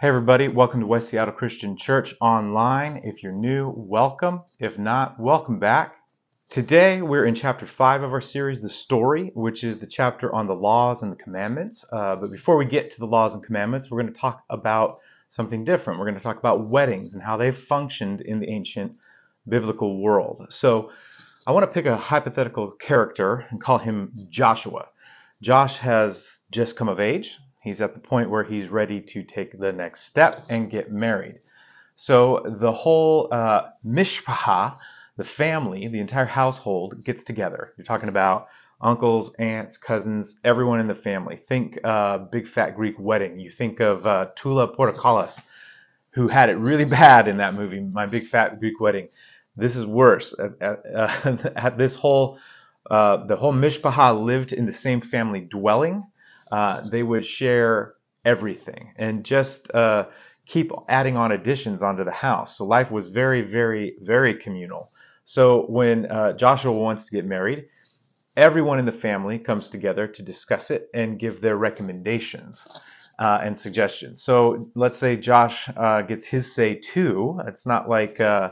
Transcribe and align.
Hey, 0.00 0.08
everybody, 0.08 0.48
welcome 0.48 0.80
to 0.80 0.86
West 0.86 1.10
Seattle 1.10 1.34
Christian 1.34 1.76
Church 1.76 2.14
Online. 2.22 3.02
If 3.04 3.22
you're 3.22 3.32
new, 3.32 3.70
welcome. 3.76 4.40
If 4.58 4.78
not, 4.78 5.20
welcome 5.20 5.58
back. 5.58 5.94
Today, 6.48 7.02
we're 7.02 7.26
in 7.26 7.34
chapter 7.34 7.66
5 7.66 8.04
of 8.04 8.10
our 8.14 8.22
series, 8.22 8.62
The 8.62 8.70
Story, 8.70 9.30
which 9.34 9.62
is 9.62 9.78
the 9.78 9.86
chapter 9.86 10.34
on 10.34 10.46
the 10.46 10.54
laws 10.54 11.02
and 11.02 11.12
the 11.12 11.22
commandments. 11.22 11.84
Uh, 11.92 12.16
but 12.16 12.30
before 12.30 12.56
we 12.56 12.64
get 12.64 12.92
to 12.92 12.98
the 12.98 13.06
laws 13.06 13.34
and 13.34 13.44
commandments, 13.44 13.90
we're 13.90 14.00
going 14.00 14.14
to 14.14 14.18
talk 14.18 14.42
about 14.48 15.00
something 15.28 15.66
different. 15.66 15.98
We're 15.98 16.06
going 16.06 16.16
to 16.16 16.22
talk 16.22 16.38
about 16.38 16.66
weddings 16.66 17.12
and 17.12 17.22
how 17.22 17.36
they 17.36 17.50
functioned 17.50 18.22
in 18.22 18.40
the 18.40 18.48
ancient 18.48 18.94
biblical 19.46 20.00
world. 20.00 20.46
So, 20.48 20.92
I 21.46 21.52
want 21.52 21.64
to 21.64 21.74
pick 21.74 21.84
a 21.84 21.98
hypothetical 21.98 22.70
character 22.70 23.44
and 23.50 23.60
call 23.60 23.76
him 23.76 24.14
Joshua. 24.30 24.86
Josh 25.42 25.76
has 25.76 26.38
just 26.50 26.74
come 26.74 26.88
of 26.88 27.00
age, 27.00 27.38
He's 27.60 27.80
at 27.80 27.94
the 27.94 28.00
point 28.00 28.30
where 28.30 28.44
he's 28.44 28.68
ready 28.68 29.00
to 29.00 29.22
take 29.22 29.58
the 29.58 29.72
next 29.72 30.04
step 30.04 30.46
and 30.48 30.70
get 30.70 30.90
married. 30.90 31.40
So 31.96 32.42
the 32.46 32.72
whole 32.72 33.28
uh, 33.30 33.68
the 33.84 35.24
family, 35.24 35.86
the 35.88 36.00
entire 36.00 36.24
household 36.24 37.04
gets 37.04 37.24
together. 37.24 37.74
You're 37.76 37.84
talking 37.84 38.08
about 38.08 38.48
uncles, 38.80 39.34
aunts, 39.34 39.76
cousins, 39.76 40.38
everyone 40.42 40.80
in 40.80 40.86
the 40.86 40.94
family. 40.94 41.36
Think 41.36 41.78
uh, 41.84 42.18
big 42.18 42.46
fat 42.48 42.74
Greek 42.76 42.94
wedding. 42.98 43.38
You 43.38 43.50
think 43.50 43.80
of 43.80 44.06
uh, 44.06 44.28
Tula 44.34 44.74
Portokalos, 44.74 45.38
who 46.12 46.28
had 46.28 46.48
it 46.48 46.56
really 46.56 46.86
bad 46.86 47.28
in 47.28 47.36
that 47.36 47.54
movie, 47.54 47.80
My 47.80 48.06
Big 48.06 48.26
Fat 48.26 48.58
Greek 48.60 48.80
Wedding. 48.80 49.08
This 49.56 49.76
is 49.76 49.84
worse. 49.84 50.34
At, 50.38 50.52
at, 50.62 50.82
uh, 50.94 51.50
at 51.56 51.76
this 51.76 51.94
whole, 51.94 52.38
uh, 52.90 53.26
the 53.26 53.36
whole 53.36 53.52
mishpacha 53.52 54.18
lived 54.24 54.54
in 54.54 54.64
the 54.64 54.72
same 54.72 55.02
family 55.02 55.40
dwelling 55.40 56.06
uh, 56.50 56.80
they 56.80 57.02
would 57.02 57.26
share 57.26 57.94
everything 58.24 58.92
and 58.96 59.24
just 59.24 59.72
uh, 59.74 60.06
keep 60.46 60.72
adding 60.88 61.16
on 61.16 61.32
additions 61.32 61.82
onto 61.82 62.04
the 62.04 62.10
house. 62.10 62.56
So 62.56 62.64
life 62.64 62.90
was 62.90 63.06
very, 63.06 63.42
very, 63.42 63.94
very 64.00 64.34
communal. 64.34 64.92
So 65.24 65.62
when 65.66 66.06
uh, 66.10 66.32
Joshua 66.32 66.72
wants 66.72 67.04
to 67.04 67.12
get 67.12 67.24
married, 67.24 67.66
everyone 68.36 68.78
in 68.78 68.84
the 68.84 68.92
family 68.92 69.38
comes 69.38 69.68
together 69.68 70.06
to 70.06 70.22
discuss 70.22 70.70
it 70.70 70.88
and 70.94 71.18
give 71.18 71.40
their 71.40 71.56
recommendations 71.56 72.66
uh, 73.18 73.38
and 73.42 73.56
suggestions. 73.58 74.22
So 74.22 74.70
let's 74.74 74.98
say 74.98 75.16
Josh 75.16 75.68
uh, 75.76 76.02
gets 76.02 76.26
his 76.26 76.52
say 76.52 76.74
too. 76.74 77.40
It's 77.46 77.66
not 77.66 77.88
like 77.88 78.18
uh, 78.20 78.50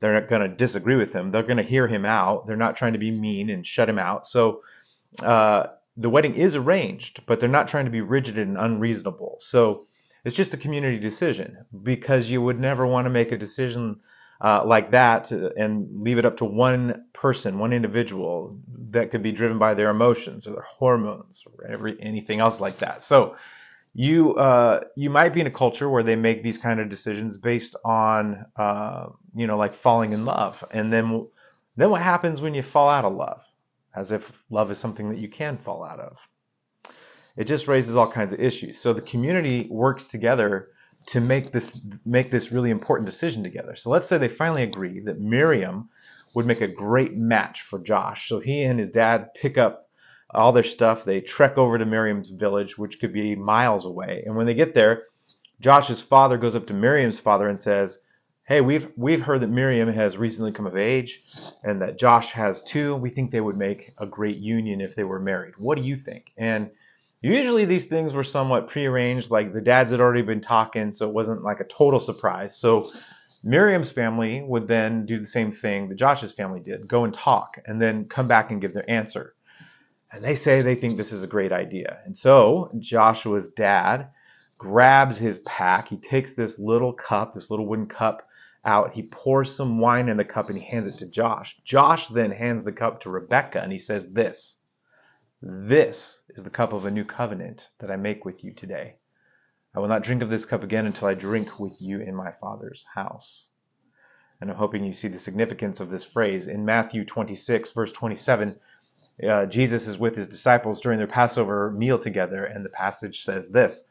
they're 0.00 0.20
not 0.20 0.28
going 0.28 0.42
to 0.42 0.48
disagree 0.48 0.96
with 0.96 1.12
him. 1.12 1.30
They're 1.30 1.42
going 1.42 1.56
to 1.56 1.62
hear 1.62 1.86
him 1.86 2.04
out. 2.04 2.46
They're 2.46 2.56
not 2.56 2.76
trying 2.76 2.92
to 2.92 2.98
be 2.98 3.10
mean 3.10 3.48
and 3.50 3.66
shut 3.66 3.88
him 3.88 3.98
out. 3.98 4.26
So 4.26 4.62
uh, 5.22 5.68
the 5.98 6.08
wedding 6.08 6.34
is 6.34 6.54
arranged, 6.54 7.26
but 7.26 7.40
they're 7.40 7.48
not 7.48 7.68
trying 7.68 7.84
to 7.84 7.90
be 7.90 8.00
rigid 8.00 8.38
and 8.38 8.56
unreasonable. 8.56 9.36
So 9.40 9.86
it's 10.24 10.36
just 10.36 10.54
a 10.54 10.56
community 10.56 10.98
decision 10.98 11.58
because 11.82 12.30
you 12.30 12.40
would 12.40 12.58
never 12.58 12.86
want 12.86 13.06
to 13.06 13.10
make 13.10 13.32
a 13.32 13.36
decision 13.36 14.00
uh, 14.40 14.62
like 14.64 14.92
that 14.92 15.32
and 15.32 15.88
leave 16.02 16.18
it 16.18 16.24
up 16.24 16.36
to 16.36 16.44
one 16.44 17.04
person, 17.12 17.58
one 17.58 17.72
individual 17.72 18.56
that 18.90 19.10
could 19.10 19.22
be 19.22 19.32
driven 19.32 19.58
by 19.58 19.74
their 19.74 19.90
emotions 19.90 20.46
or 20.46 20.52
their 20.52 20.62
hormones 20.62 21.42
or 21.44 21.66
every 21.66 22.00
anything 22.00 22.38
else 22.38 22.60
like 22.60 22.78
that. 22.78 23.02
So 23.02 23.36
you 23.94 24.36
uh, 24.36 24.80
you 24.94 25.10
might 25.10 25.34
be 25.34 25.40
in 25.40 25.48
a 25.48 25.50
culture 25.50 25.88
where 25.88 26.04
they 26.04 26.14
make 26.14 26.44
these 26.44 26.58
kind 26.58 26.78
of 26.78 26.88
decisions 26.88 27.36
based 27.36 27.74
on 27.84 28.46
uh, 28.56 29.06
you 29.34 29.48
know 29.48 29.58
like 29.58 29.72
falling 29.72 30.12
in 30.12 30.24
love, 30.24 30.62
and 30.70 30.92
then 30.92 31.26
then 31.76 31.90
what 31.90 32.02
happens 32.02 32.40
when 32.40 32.54
you 32.54 32.62
fall 32.62 32.88
out 32.88 33.04
of 33.04 33.14
love? 33.14 33.42
As 33.94 34.12
if 34.12 34.44
love 34.50 34.70
is 34.70 34.78
something 34.78 35.10
that 35.10 35.18
you 35.18 35.28
can 35.28 35.56
fall 35.58 35.84
out 35.84 36.00
of. 36.00 36.18
It 37.36 37.44
just 37.44 37.68
raises 37.68 37.96
all 37.96 38.10
kinds 38.10 38.32
of 38.32 38.40
issues. 38.40 38.80
So 38.80 38.92
the 38.92 39.00
community 39.00 39.68
works 39.70 40.08
together 40.08 40.70
to 41.06 41.20
make 41.20 41.52
this 41.52 41.80
make 42.04 42.30
this 42.30 42.52
really 42.52 42.70
important 42.70 43.06
decision 43.06 43.42
together. 43.42 43.76
So 43.76 43.90
let's 43.90 44.08
say 44.08 44.18
they 44.18 44.28
finally 44.28 44.62
agree 44.62 45.00
that 45.00 45.20
Miriam 45.20 45.88
would 46.34 46.46
make 46.46 46.60
a 46.60 46.66
great 46.66 47.16
match 47.16 47.62
for 47.62 47.78
Josh. 47.78 48.28
So 48.28 48.40
he 48.40 48.62
and 48.62 48.78
his 48.78 48.90
dad 48.90 49.30
pick 49.34 49.56
up 49.56 49.88
all 50.30 50.52
their 50.52 50.64
stuff. 50.64 51.04
They 51.04 51.20
trek 51.20 51.56
over 51.56 51.78
to 51.78 51.86
Miriam's 51.86 52.30
village, 52.30 52.76
which 52.76 53.00
could 53.00 53.12
be 53.12 53.34
miles 53.34 53.86
away. 53.86 54.22
And 54.26 54.36
when 54.36 54.46
they 54.46 54.54
get 54.54 54.74
there, 54.74 55.04
Josh's 55.60 56.00
father 56.00 56.36
goes 56.36 56.54
up 56.54 56.66
to 56.66 56.74
Miriam's 56.74 57.18
father 57.18 57.48
and 57.48 57.58
says, 57.58 58.00
hey, 58.48 58.62
we've 58.62 58.90
we've 58.96 59.20
heard 59.20 59.42
that 59.42 59.50
Miriam 59.50 59.92
has 59.92 60.16
recently 60.16 60.52
come 60.52 60.66
of 60.66 60.74
age, 60.74 61.22
and 61.62 61.82
that 61.82 61.98
Josh 61.98 62.32
has 62.32 62.62
too. 62.62 62.96
We 62.96 63.10
think 63.10 63.30
they 63.30 63.42
would 63.42 63.58
make 63.58 63.92
a 63.98 64.06
great 64.06 64.38
union 64.38 64.80
if 64.80 64.96
they 64.96 65.04
were 65.04 65.20
married. 65.20 65.52
What 65.58 65.76
do 65.76 65.84
you 65.84 65.96
think? 65.96 66.32
And 66.38 66.70
usually 67.20 67.66
these 67.66 67.84
things 67.84 68.14
were 68.14 68.24
somewhat 68.24 68.70
prearranged, 68.70 69.30
like 69.30 69.52
the 69.52 69.60
dads 69.60 69.90
had 69.90 70.00
already 70.00 70.22
been 70.22 70.40
talking, 70.40 70.94
so 70.94 71.06
it 71.06 71.12
wasn't 71.12 71.44
like 71.44 71.60
a 71.60 71.64
total 71.64 72.00
surprise. 72.00 72.56
So 72.56 72.90
Miriam's 73.44 73.90
family 73.90 74.42
would 74.42 74.66
then 74.66 75.04
do 75.04 75.18
the 75.18 75.26
same 75.26 75.52
thing 75.52 75.90
that 75.90 75.96
Josh's 75.96 76.32
family 76.32 76.60
did, 76.60 76.88
go 76.88 77.04
and 77.04 77.12
talk, 77.12 77.58
and 77.66 77.80
then 77.80 78.06
come 78.06 78.28
back 78.28 78.50
and 78.50 78.62
give 78.62 78.72
their 78.72 78.90
answer. 78.90 79.34
And 80.10 80.24
they 80.24 80.36
say 80.36 80.62
they 80.62 80.74
think 80.74 80.96
this 80.96 81.12
is 81.12 81.22
a 81.22 81.26
great 81.26 81.52
idea. 81.52 81.98
And 82.06 82.16
so 82.16 82.70
Joshua's 82.78 83.50
dad 83.50 84.08
grabs 84.56 85.18
his 85.18 85.40
pack. 85.40 85.88
He 85.88 85.98
takes 85.98 86.34
this 86.34 86.58
little 86.58 86.94
cup, 86.94 87.34
this 87.34 87.50
little 87.50 87.66
wooden 87.66 87.86
cup, 87.86 88.24
out. 88.68 88.92
He 88.92 89.02
pours 89.02 89.56
some 89.56 89.78
wine 89.80 90.10
in 90.10 90.18
the 90.18 90.24
cup 90.24 90.50
and 90.50 90.58
he 90.58 90.64
hands 90.64 90.86
it 90.86 90.98
to 90.98 91.06
Josh. 91.06 91.58
Josh 91.64 92.06
then 92.08 92.30
hands 92.30 92.64
the 92.64 92.72
cup 92.72 93.00
to 93.00 93.10
Rebecca 93.10 93.62
and 93.62 93.72
he 93.72 93.78
says, 93.78 94.12
This, 94.12 94.56
this 95.40 96.22
is 96.36 96.44
the 96.44 96.50
cup 96.50 96.74
of 96.74 96.84
a 96.84 96.90
new 96.90 97.04
covenant 97.04 97.70
that 97.78 97.90
I 97.90 97.96
make 97.96 98.26
with 98.26 98.44
you 98.44 98.52
today. 98.52 98.96
I 99.74 99.80
will 99.80 99.88
not 99.88 100.02
drink 100.02 100.20
of 100.22 100.28
this 100.28 100.44
cup 100.44 100.62
again 100.62 100.84
until 100.84 101.08
I 101.08 101.14
drink 101.14 101.58
with 101.58 101.80
you 101.80 102.00
in 102.00 102.14
my 102.14 102.30
Father's 102.40 102.84
house. 102.94 103.48
And 104.40 104.50
I'm 104.50 104.56
hoping 104.56 104.84
you 104.84 104.92
see 104.92 105.08
the 105.08 105.18
significance 105.18 105.80
of 105.80 105.88
this 105.88 106.04
phrase. 106.04 106.46
In 106.46 106.64
Matthew 106.64 107.06
26, 107.06 107.72
verse 107.72 107.92
27, 107.92 108.54
uh, 109.28 109.46
Jesus 109.46 109.88
is 109.88 109.96
with 109.96 110.14
his 110.14 110.28
disciples 110.28 110.80
during 110.80 110.98
their 110.98 111.06
Passover 111.06 111.70
meal 111.70 111.98
together, 111.98 112.44
and 112.44 112.64
the 112.64 112.70
passage 112.70 113.24
says 113.24 113.48
this 113.48 113.88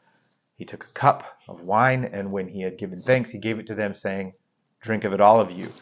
He 0.56 0.64
took 0.64 0.84
a 0.84 0.92
cup 0.92 1.24
of 1.48 1.62
wine, 1.62 2.04
and 2.04 2.30
when 2.30 2.48
he 2.48 2.62
had 2.62 2.78
given 2.78 3.02
thanks, 3.02 3.30
he 3.30 3.38
gave 3.38 3.58
it 3.58 3.66
to 3.66 3.74
them, 3.74 3.92
saying, 3.92 4.34
Drink 4.80 5.04
of 5.04 5.12
it, 5.12 5.20
all 5.20 5.40
of 5.40 5.50
you, 5.50 5.72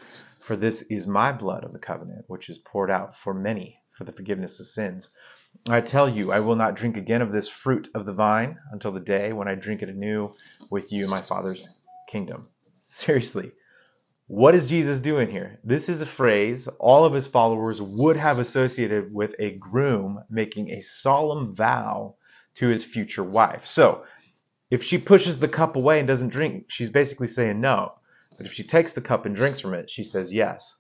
for 0.41 0.57
this 0.57 0.83
is 0.83 1.07
my 1.07 1.33
blood 1.33 1.65
of 1.65 1.73
the 1.73 1.79
covenant, 1.79 2.25
which 2.29 2.49
is 2.49 2.59
poured 2.59 2.91
out 2.91 3.17
for 3.17 3.35
many 3.35 3.79
for 3.93 4.05
the 4.05 4.13
forgiveness 4.13 4.61
of 4.61 4.67
sins. 4.67 5.11
I 5.69 5.81
tell 5.81 6.09
you, 6.09 6.33
I 6.33 6.41
will 6.41 6.57
not 6.57 6.77
drink 6.77 6.97
again 6.97 7.23
of 7.23 7.33
this 7.33 7.49
fruit 7.49 7.89
of 7.95 8.07
the 8.07 8.13
vine 8.13 8.59
until 8.73 8.93
the 8.93 9.01
day 9.01 9.33
when 9.33 9.49
I 9.49 9.55
drink 9.55 9.83
it 9.83 9.89
anew 9.89 10.35
with 10.71 10.93
you 10.93 11.05
in 11.05 11.11
my 11.11 11.21
Father's 11.21 11.69
kingdom. 12.09 12.49
Seriously, 12.83 13.53
what 14.29 14.55
is 14.55 14.67
Jesus 14.67 15.01
doing 15.01 15.31
here? 15.31 15.61
This 15.63 15.89
is 15.89 16.01
a 16.01 16.07
phrase 16.07 16.67
all 16.79 17.05
of 17.05 17.13
his 17.13 17.27
followers 17.27 17.81
would 17.81 18.17
have 18.17 18.39
associated 18.39 19.13
with 19.13 19.35
a 19.39 19.53
groom 19.53 20.21
making 20.29 20.71
a 20.71 20.83
solemn 20.83 21.55
vow 21.55 22.17
to 22.55 22.69
his 22.69 22.85
future 22.85 23.25
wife. 23.25 23.67
So, 23.67 24.05
if 24.71 24.83
she 24.83 24.99
pushes 24.99 25.39
the 25.39 25.49
cup 25.49 25.77
away 25.77 26.01
and 26.01 26.09
doesn't 26.09 26.31
drink, 26.31 26.67
she's 26.69 26.91
basically 26.91 27.29
saying 27.29 27.61
no. 27.61 27.93
But 28.37 28.47
if 28.47 28.53
she 28.53 28.65
takes 28.65 28.93
the 28.93 29.01
cup 29.01 29.27
and 29.27 29.35
drinks 29.35 29.61
from 29.61 29.75
it, 29.75 29.91
she 29.91 30.05
says 30.05 30.33
yes. 30.33 30.77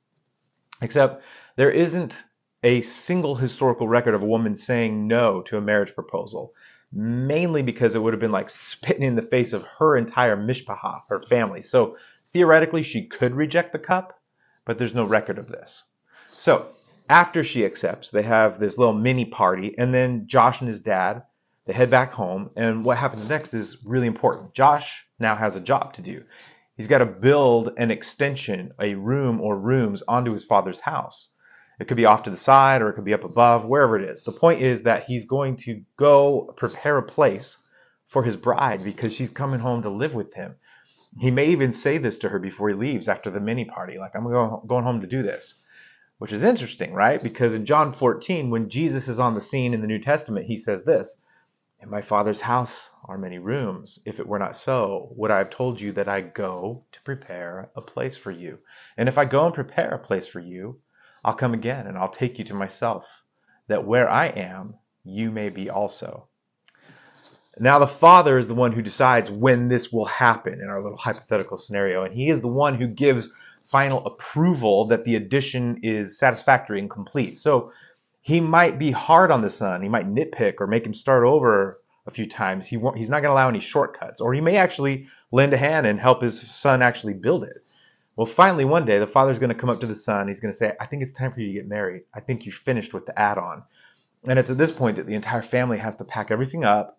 Except 0.82 1.22
there 1.56 1.70
isn't 1.70 2.22
a 2.62 2.80
single 2.82 3.34
historical 3.34 3.88
record 3.88 4.14
of 4.14 4.22
a 4.22 4.26
woman 4.26 4.56
saying 4.56 5.06
no 5.06 5.42
to 5.42 5.56
a 5.56 5.60
marriage 5.60 5.94
proposal, 5.94 6.52
mainly 6.92 7.62
because 7.62 7.94
it 7.94 8.02
would 8.02 8.12
have 8.12 8.20
been 8.20 8.32
like 8.32 8.50
spitting 8.50 9.02
in 9.02 9.16
the 9.16 9.22
face 9.22 9.52
of 9.52 9.64
her 9.78 9.96
entire 9.96 10.36
mishpacha, 10.36 11.02
her 11.08 11.20
family. 11.20 11.62
So 11.62 11.96
theoretically, 12.32 12.82
she 12.82 13.06
could 13.06 13.34
reject 13.34 13.72
the 13.72 13.78
cup, 13.78 14.20
but 14.64 14.78
there's 14.78 14.94
no 14.94 15.04
record 15.04 15.38
of 15.38 15.48
this. 15.48 15.84
So 16.28 16.68
after 17.08 17.44
she 17.44 17.64
accepts, 17.64 18.10
they 18.10 18.22
have 18.22 18.58
this 18.58 18.78
little 18.78 18.94
mini 18.94 19.24
party, 19.24 19.74
and 19.78 19.94
then 19.94 20.26
Josh 20.26 20.60
and 20.60 20.68
his 20.68 20.82
dad 20.82 21.22
they 21.66 21.72
head 21.72 21.90
back 21.90 22.12
home. 22.12 22.50
And 22.56 22.84
what 22.84 22.96
happens 22.96 23.28
next 23.28 23.52
is 23.52 23.84
really 23.84 24.06
important. 24.06 24.54
Josh 24.54 25.04
now 25.18 25.34
has 25.36 25.56
a 25.56 25.60
job 25.60 25.94
to 25.94 26.02
do. 26.02 26.22
He's 26.76 26.88
got 26.88 26.98
to 26.98 27.06
build 27.06 27.72
an 27.78 27.90
extension, 27.90 28.72
a 28.80 28.94
room 28.94 29.40
or 29.40 29.58
rooms 29.58 30.02
onto 30.06 30.32
his 30.32 30.44
father's 30.44 30.80
house. 30.80 31.30
It 31.80 31.88
could 31.88 31.96
be 31.96 32.06
off 32.06 32.22
to 32.24 32.30
the 32.30 32.36
side 32.36 32.82
or 32.82 32.88
it 32.88 32.94
could 32.94 33.04
be 33.04 33.14
up 33.14 33.24
above, 33.24 33.64
wherever 33.64 33.98
it 33.98 34.08
is. 34.08 34.22
The 34.22 34.32
point 34.32 34.60
is 34.60 34.82
that 34.82 35.04
he's 35.04 35.24
going 35.26 35.56
to 35.58 35.82
go 35.96 36.54
prepare 36.56 36.98
a 36.98 37.02
place 37.02 37.58
for 38.08 38.22
his 38.22 38.36
bride 38.36 38.84
because 38.84 39.12
she's 39.12 39.30
coming 39.30 39.60
home 39.60 39.82
to 39.82 39.90
live 39.90 40.14
with 40.14 40.34
him. 40.34 40.54
He 41.18 41.30
may 41.30 41.46
even 41.46 41.72
say 41.72 41.98
this 41.98 42.18
to 42.18 42.28
her 42.28 42.38
before 42.38 42.68
he 42.68 42.74
leaves 42.74 43.08
after 43.08 43.30
the 43.30 43.40
mini 43.40 43.64
party, 43.64 43.98
like, 43.98 44.14
I'm 44.14 44.24
going 44.24 44.84
home 44.84 45.00
to 45.00 45.06
do 45.06 45.22
this, 45.22 45.54
which 46.18 46.32
is 46.32 46.42
interesting, 46.42 46.92
right? 46.92 47.22
Because 47.22 47.54
in 47.54 47.64
John 47.64 47.92
14, 47.92 48.50
when 48.50 48.68
Jesus 48.68 49.08
is 49.08 49.18
on 49.18 49.34
the 49.34 49.40
scene 49.40 49.72
in 49.72 49.80
the 49.80 49.86
New 49.86 49.98
Testament, 49.98 50.46
he 50.46 50.58
says 50.58 50.84
this 50.84 51.20
in 51.80 51.88
my 51.90 52.02
Father's 52.02 52.40
house 52.40 52.90
are 53.08 53.18
many 53.18 53.38
rooms. 53.38 54.00
If 54.04 54.20
it 54.20 54.26
were 54.26 54.38
not 54.38 54.56
so, 54.56 55.12
would 55.16 55.30
I 55.30 55.38
have 55.38 55.50
told 55.50 55.80
you 55.80 55.92
that 55.92 56.08
I 56.08 56.20
go 56.20 56.84
to 56.92 57.02
prepare 57.02 57.70
a 57.76 57.80
place 57.80 58.16
for 58.16 58.30
you? 58.30 58.58
And 58.96 59.08
if 59.08 59.18
I 59.18 59.24
go 59.24 59.46
and 59.46 59.54
prepare 59.54 59.90
a 59.90 59.98
place 59.98 60.26
for 60.26 60.40
you, 60.40 60.80
I'll 61.24 61.34
come 61.34 61.54
again 61.54 61.86
and 61.86 61.96
I'll 61.96 62.08
take 62.08 62.38
you 62.38 62.44
to 62.46 62.54
myself, 62.54 63.04
that 63.68 63.86
where 63.86 64.08
I 64.08 64.26
am, 64.26 64.74
you 65.04 65.30
may 65.30 65.48
be 65.48 65.70
also. 65.70 66.28
Now 67.58 67.78
the 67.78 67.86
father 67.86 68.38
is 68.38 68.48
the 68.48 68.54
one 68.54 68.72
who 68.72 68.82
decides 68.82 69.30
when 69.30 69.68
this 69.68 69.90
will 69.90 70.04
happen 70.04 70.60
in 70.60 70.68
our 70.68 70.82
little 70.82 70.98
hypothetical 70.98 71.56
scenario, 71.56 72.04
and 72.04 72.14
he 72.14 72.28
is 72.28 72.40
the 72.40 72.48
one 72.48 72.74
who 72.74 72.86
gives 72.86 73.30
final 73.64 74.04
approval 74.06 74.84
that 74.86 75.04
the 75.04 75.16
addition 75.16 75.80
is 75.82 76.18
satisfactory 76.18 76.78
and 76.80 76.90
complete. 76.90 77.38
So 77.38 77.72
he 78.20 78.40
might 78.40 78.78
be 78.78 78.90
hard 78.90 79.30
on 79.30 79.42
the 79.42 79.50
son. 79.50 79.82
He 79.82 79.88
might 79.88 80.12
nitpick 80.12 80.54
or 80.60 80.66
make 80.66 80.84
him 80.84 80.94
start 80.94 81.24
over 81.24 81.80
a 82.06 82.10
few 82.10 82.28
times. 82.28 82.66
He 82.66 82.76
won't, 82.76 82.96
he's 82.96 83.10
not 83.10 83.20
going 83.20 83.30
to 83.30 83.34
allow 83.34 83.48
any 83.48 83.60
shortcuts, 83.60 84.20
or 84.20 84.32
he 84.32 84.40
may 84.40 84.56
actually 84.56 85.08
lend 85.32 85.52
a 85.52 85.56
hand 85.56 85.86
and 85.86 85.98
help 85.98 86.22
his 86.22 86.40
son 86.40 86.82
actually 86.82 87.14
build 87.14 87.44
it. 87.44 87.64
Well, 88.16 88.26
finally, 88.26 88.64
one 88.64 88.86
day, 88.86 88.98
the 88.98 89.06
father's 89.06 89.38
going 89.38 89.50
to 89.50 89.60
come 89.60 89.68
up 89.68 89.80
to 89.80 89.86
the 89.86 89.94
son. 89.94 90.28
He's 90.28 90.40
going 90.40 90.52
to 90.52 90.56
say, 90.56 90.74
I 90.80 90.86
think 90.86 91.02
it's 91.02 91.12
time 91.12 91.32
for 91.32 91.40
you 91.40 91.48
to 91.48 91.52
get 91.52 91.68
married. 91.68 92.04
I 92.14 92.20
think 92.20 92.46
you 92.46 92.52
finished 92.52 92.94
with 92.94 93.04
the 93.04 93.18
add 93.18 93.36
on. 93.36 93.62
And 94.24 94.38
it's 94.38 94.50
at 94.50 94.56
this 94.56 94.72
point 94.72 94.96
that 94.96 95.06
the 95.06 95.14
entire 95.14 95.42
family 95.42 95.78
has 95.78 95.96
to 95.96 96.04
pack 96.04 96.30
everything 96.30 96.64
up, 96.64 96.98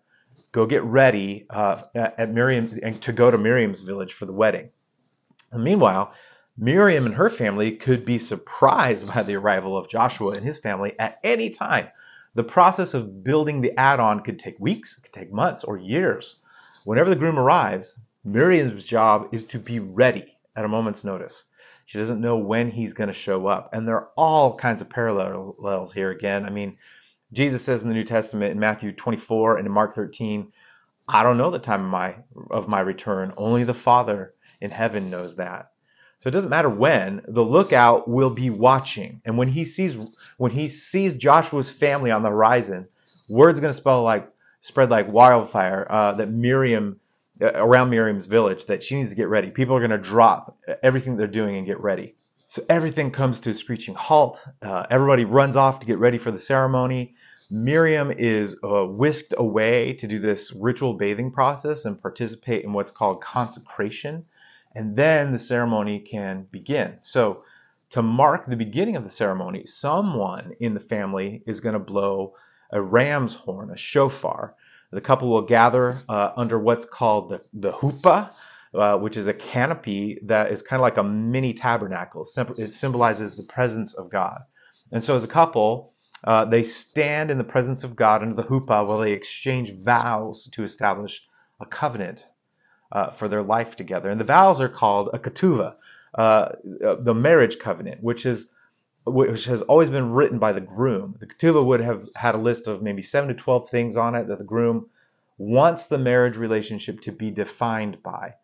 go 0.52 0.64
get 0.64 0.84
ready 0.84 1.46
uh, 1.50 1.82
at 1.94 2.30
Miriam's, 2.32 2.72
and 2.72 3.02
to 3.02 3.12
go 3.12 3.30
to 3.30 3.36
Miriam's 3.36 3.80
village 3.80 4.12
for 4.12 4.26
the 4.26 4.32
wedding. 4.32 4.70
And 5.50 5.64
meanwhile, 5.64 6.12
Miriam 6.56 7.06
and 7.06 7.14
her 7.14 7.30
family 7.30 7.72
could 7.72 8.04
be 8.04 8.18
surprised 8.18 9.12
by 9.12 9.22
the 9.22 9.36
arrival 9.36 9.76
of 9.76 9.88
Joshua 9.88 10.32
and 10.32 10.44
his 10.44 10.58
family 10.58 10.94
at 10.98 11.18
any 11.24 11.50
time. 11.50 11.88
The 12.38 12.44
process 12.44 12.94
of 12.94 13.24
building 13.24 13.60
the 13.60 13.76
add 13.76 13.98
on 13.98 14.20
could 14.20 14.38
take 14.38 14.60
weeks, 14.60 14.96
it 14.96 15.02
could 15.02 15.12
take 15.12 15.32
months, 15.32 15.64
or 15.64 15.76
years. 15.76 16.36
Whenever 16.84 17.10
the 17.10 17.16
groom 17.16 17.36
arrives, 17.36 17.98
Miriam's 18.22 18.84
job 18.84 19.30
is 19.32 19.44
to 19.46 19.58
be 19.58 19.80
ready 19.80 20.38
at 20.54 20.64
a 20.64 20.68
moment's 20.68 21.02
notice. 21.02 21.46
She 21.86 21.98
doesn't 21.98 22.20
know 22.20 22.36
when 22.36 22.70
he's 22.70 22.92
going 22.92 23.08
to 23.08 23.12
show 23.12 23.48
up. 23.48 23.70
And 23.72 23.88
there 23.88 23.96
are 23.96 24.10
all 24.16 24.56
kinds 24.56 24.80
of 24.80 24.88
parallels 24.88 25.92
here 25.92 26.12
again. 26.12 26.46
I 26.46 26.50
mean, 26.50 26.78
Jesus 27.32 27.64
says 27.64 27.82
in 27.82 27.88
the 27.88 27.94
New 27.96 28.04
Testament 28.04 28.52
in 28.52 28.60
Matthew 28.60 28.92
24 28.92 29.56
and 29.56 29.66
in 29.66 29.72
Mark 29.72 29.96
13, 29.96 30.52
I 31.08 31.24
don't 31.24 31.38
know 31.38 31.50
the 31.50 31.58
time 31.58 31.86
of 31.86 31.90
my 31.90 32.14
of 32.52 32.68
my 32.68 32.78
return. 32.78 33.32
Only 33.36 33.64
the 33.64 33.74
Father 33.74 34.32
in 34.60 34.70
heaven 34.70 35.10
knows 35.10 35.34
that. 35.34 35.72
So 36.20 36.28
it 36.28 36.32
doesn't 36.32 36.50
matter 36.50 36.68
when, 36.68 37.22
the 37.28 37.44
lookout 37.44 38.08
will 38.08 38.30
be 38.30 38.50
watching. 38.50 39.20
And 39.24 39.38
when 39.38 39.48
he 39.48 39.64
sees 39.64 39.96
when 40.36 40.50
he 40.50 40.68
sees 40.68 41.14
Joshua's 41.14 41.70
family 41.70 42.10
on 42.10 42.22
the 42.22 42.30
horizon, 42.30 42.88
word's 43.28 43.60
going 43.60 43.72
to 43.72 43.78
spell 43.78 44.02
like 44.02 44.28
spread 44.62 44.90
like 44.90 45.10
wildfire 45.10 45.86
uh, 45.88 46.12
that 46.14 46.30
Miriam 46.30 46.98
uh, 47.40 47.52
around 47.54 47.90
Miriam's 47.90 48.26
village 48.26 48.66
that 48.66 48.82
she 48.82 48.96
needs 48.96 49.10
to 49.10 49.16
get 49.16 49.28
ready. 49.28 49.50
People 49.50 49.76
are 49.76 49.86
going 49.86 49.90
to 49.90 49.98
drop 49.98 50.56
everything 50.82 51.16
they're 51.16 51.28
doing 51.28 51.56
and 51.56 51.66
get 51.66 51.80
ready. 51.80 52.14
So 52.48 52.64
everything 52.68 53.10
comes 53.10 53.40
to 53.40 53.50
a 53.50 53.54
screeching 53.54 53.94
halt. 53.94 54.42
Uh, 54.62 54.86
everybody 54.90 55.24
runs 55.24 55.54
off 55.54 55.80
to 55.80 55.86
get 55.86 55.98
ready 55.98 56.18
for 56.18 56.30
the 56.30 56.38
ceremony. 56.38 57.14
Miriam 57.50 58.10
is 58.10 58.56
uh, 58.64 58.84
whisked 58.84 59.34
away 59.36 59.92
to 59.94 60.06
do 60.06 60.18
this 60.18 60.52
ritual 60.52 60.94
bathing 60.94 61.30
process 61.30 61.84
and 61.84 62.00
participate 62.00 62.64
in 62.64 62.72
what's 62.72 62.90
called 62.90 63.20
consecration. 63.20 64.24
And 64.74 64.96
then 64.96 65.32
the 65.32 65.38
ceremony 65.38 66.00
can 66.00 66.46
begin. 66.50 66.98
So, 67.00 67.42
to 67.90 68.02
mark 68.02 68.46
the 68.46 68.56
beginning 68.56 68.96
of 68.96 69.04
the 69.04 69.10
ceremony, 69.10 69.64
someone 69.64 70.52
in 70.60 70.74
the 70.74 70.80
family 70.80 71.42
is 71.46 71.60
going 71.60 71.72
to 71.72 71.78
blow 71.78 72.34
a 72.70 72.82
ram's 72.82 73.34
horn, 73.34 73.70
a 73.70 73.76
shofar, 73.78 74.54
the 74.90 75.00
couple 75.00 75.28
will 75.28 75.42
gather 75.42 75.96
uh, 76.08 76.32
under 76.36 76.58
what's 76.58 76.84
called 76.84 77.30
the, 77.30 77.42
the 77.52 77.72
huppah, 77.72 78.30
uh, 78.74 78.96
which 78.98 79.16
is 79.16 79.26
a 79.26 79.34
canopy 79.34 80.18
that 80.24 80.52
is 80.52 80.62
kind 80.62 80.80
of 80.80 80.82
like 80.82 80.98
a 80.98 81.02
mini 81.02 81.54
tabernacle. 81.54 82.26
It 82.58 82.74
symbolizes 82.74 83.36
the 83.36 83.44
presence 83.44 83.94
of 83.94 84.10
God. 84.10 84.40
And 84.92 85.02
so, 85.02 85.16
as 85.16 85.24
a 85.24 85.28
couple, 85.28 85.92
uh, 86.24 86.44
they 86.46 86.62
stand 86.62 87.30
in 87.30 87.38
the 87.38 87.44
presence 87.44 87.84
of 87.84 87.96
God 87.96 88.22
under 88.22 88.34
the 88.34 88.42
huppah 88.48 88.86
while 88.86 88.98
they 88.98 89.12
exchange 89.12 89.72
vows 89.82 90.48
to 90.52 90.64
establish 90.64 91.22
a 91.60 91.66
covenant 91.66 92.24
uh, 92.92 93.10
for 93.10 93.28
their 93.28 93.42
life 93.42 93.76
together. 93.76 94.10
And 94.10 94.20
the 94.20 94.24
vows 94.24 94.60
are 94.60 94.68
called 94.68 95.10
a 95.12 95.18
ketuvah, 95.18 95.74
uh, 96.14 96.48
the 97.00 97.14
marriage 97.14 97.58
covenant, 97.58 98.02
which 98.02 98.26
is 98.26 98.50
which 99.06 99.46
has 99.46 99.62
always 99.62 99.88
been 99.88 100.12
written 100.12 100.38
by 100.38 100.52
the 100.52 100.60
groom. 100.60 101.16
The 101.18 101.26
ketubah 101.26 101.64
would 101.64 101.80
have 101.80 102.06
had 102.14 102.34
a 102.34 102.38
list 102.38 102.66
of 102.66 102.82
maybe 102.82 103.02
seven 103.02 103.28
to 103.28 103.34
12 103.34 103.70
things 103.70 103.96
on 103.96 104.14
it 104.14 104.28
that 104.28 104.38
the 104.38 104.44
groom 104.44 104.90
wants 105.38 105.86
the 105.86 105.98
marriage 105.98 106.36
relationship 106.36 107.00
to 107.02 107.12
be 107.12 107.30
defined 107.30 108.02
by. 108.02 108.34